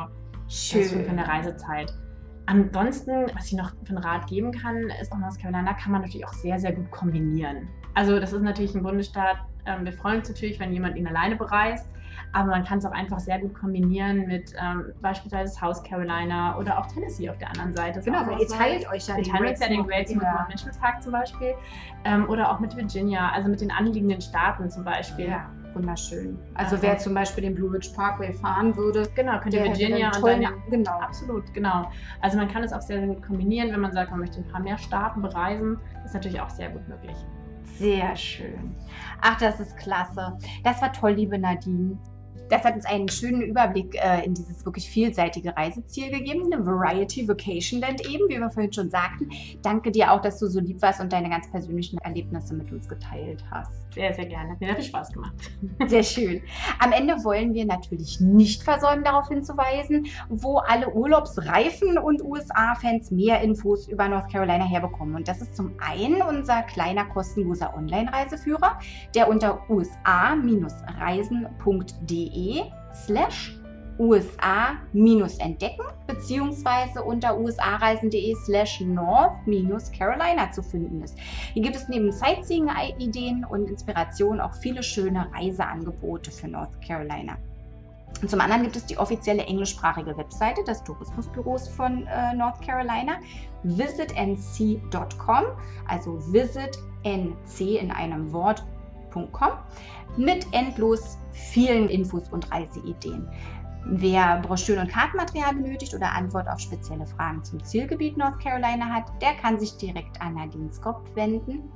[0.48, 1.92] schön für eine Reisezeit.
[2.46, 6.02] Ansonsten, was ich noch für einen Rat geben kann, ist, in North Carolina kann man
[6.02, 7.68] natürlich auch sehr, sehr gut kombinieren.
[7.94, 9.36] Also das ist natürlich ein Bundesstaat,
[9.66, 11.88] ähm, wir freuen uns natürlich, wenn jemand ihn alleine bereist,
[12.32, 16.78] aber man kann es auch einfach sehr gut kombinieren mit ähm, beispielsweise South Carolina oder
[16.78, 17.94] auch Tennessee auf der anderen Seite.
[18.00, 20.08] Das Genau, auch weil ihr teilt euch ja wir den teilen uns ja den Great
[20.08, 20.46] Smoky ja.
[20.48, 21.54] Mountain Park zum Beispiel
[22.04, 25.28] ähm, oder auch mit Virginia, also mit den anliegenden Staaten zum Beispiel.
[25.28, 26.38] Ja, wunderschön.
[26.54, 29.70] Also Also- wer zum Beispiel den Blue Ridge Parkway fahren würde, Genau, könnt ihr der
[29.70, 30.98] hätte Virginia und dann genau.
[31.00, 31.90] Absolut, genau.
[32.20, 34.48] Also man kann es auch sehr, sehr gut kombinieren, wenn man sagt, man möchte ein
[34.48, 35.78] paar mehr Staaten bereisen.
[36.04, 37.16] Ist natürlich auch sehr gut möglich.
[37.64, 38.74] Sehr schön.
[39.20, 40.36] Ach, das ist klasse.
[40.62, 41.98] Das war toll, liebe Nadine.
[42.48, 47.26] Das hat uns einen schönen Überblick äh, in dieses wirklich vielseitige Reiseziel gegeben, eine Variety
[47.26, 49.30] Vacation Land eben, wie wir vorhin schon sagten.
[49.62, 52.88] Danke dir auch, dass du so lieb warst und deine ganz persönlichen Erlebnisse mit uns
[52.88, 53.72] geteilt hast.
[53.94, 54.50] Sehr, sehr gerne.
[54.50, 55.34] Hat mir sehr viel Spaß gemacht.
[55.86, 56.42] Sehr schön.
[56.80, 63.40] Am Ende wollen wir natürlich nicht versäumen, darauf hinzuweisen, wo alle Urlaubsreifen und USA-Fans mehr
[63.40, 65.14] Infos über North Carolina herbekommen.
[65.14, 68.80] Und das ist zum einen unser kleiner kostenloser Online-Reiseführer,
[69.14, 72.23] der unter usa-reisen.de
[73.06, 73.56] slash
[73.98, 81.16] USA-entdecken beziehungsweise unter usareisen.de slash north-carolina zu finden ist.
[81.52, 87.36] Hier gibt es neben Sightseeing-Ideen und Inspiration auch viele schöne Reiseangebote für North Carolina.
[88.22, 93.16] Und zum anderen gibt es die offizielle englischsprachige Webseite des Tourismusbüros von äh, North Carolina,
[93.64, 95.44] visitnc.com,
[95.88, 98.32] also visitnc in einem
[99.14, 99.52] Wort.com,
[100.16, 103.28] mit endlos vielen Infos und Reiseideen.
[103.86, 109.12] Wer Broschüren und Kartenmaterial benötigt oder Antwort auf spezielle Fragen zum Zielgebiet North Carolina hat,
[109.20, 111.70] der kann sich direkt an Nadine Skop wenden.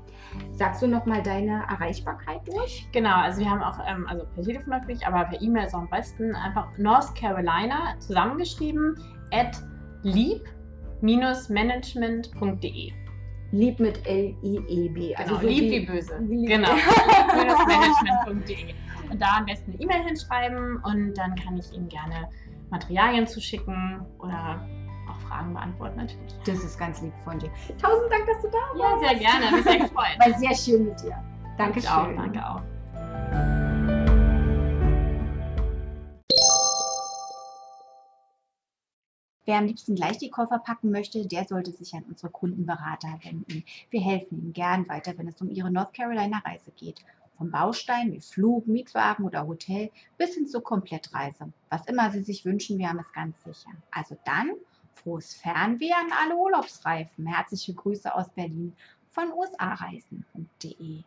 [0.52, 2.88] Sagst du nochmal deine Erreichbarkeit durch?
[2.92, 5.80] Genau, also wir haben auch, ähm, also per Telefon natürlich, aber per E-Mail ist auch
[5.80, 8.94] am besten einfach North Carolina zusammengeschrieben
[9.30, 9.62] at
[10.02, 10.48] lieb
[11.02, 13.07] lieb-management.de.
[13.50, 15.16] Lieb mit L-I-E-B.
[15.16, 16.18] Also genau, so lieb wie böse.
[16.18, 16.48] Lieb.
[16.48, 16.68] Genau.
[16.74, 18.74] lieb-management.de.
[19.10, 22.28] Und da am besten eine E-Mail hinschreiben und dann kann ich Ihnen gerne
[22.70, 24.68] Materialien zuschicken oder
[25.10, 26.34] auch Fragen beantworten natürlich.
[26.44, 27.50] Das ist ganz lieb von dir.
[27.80, 29.02] Tausend Dank, dass du da warst.
[29.02, 29.50] Ja, sehr gerne.
[29.56, 30.18] Mich sehr gefreut.
[30.18, 31.16] War sehr schön mit dir.
[31.56, 32.16] Dankeschön.
[32.16, 32.60] Danke auch.
[33.30, 33.54] Danke auch.
[39.48, 43.64] Wer am liebsten gleich die Koffer packen möchte, der sollte sich an unsere Kundenberater wenden.
[43.88, 47.00] Wir helfen Ihnen gern weiter, wenn es um Ihre North Carolina Reise geht.
[47.38, 51.50] Vom Baustein wie Flug, Mietwagen oder Hotel bis hin zur Komplettreise.
[51.70, 53.70] Was immer Sie sich wünschen, wir haben es ganz sicher.
[53.90, 54.50] Also dann
[54.92, 57.26] frohes Fernweh an alle Urlaubsreifen.
[57.26, 58.76] Herzliche Grüße aus Berlin
[59.12, 61.04] von usareisen.de.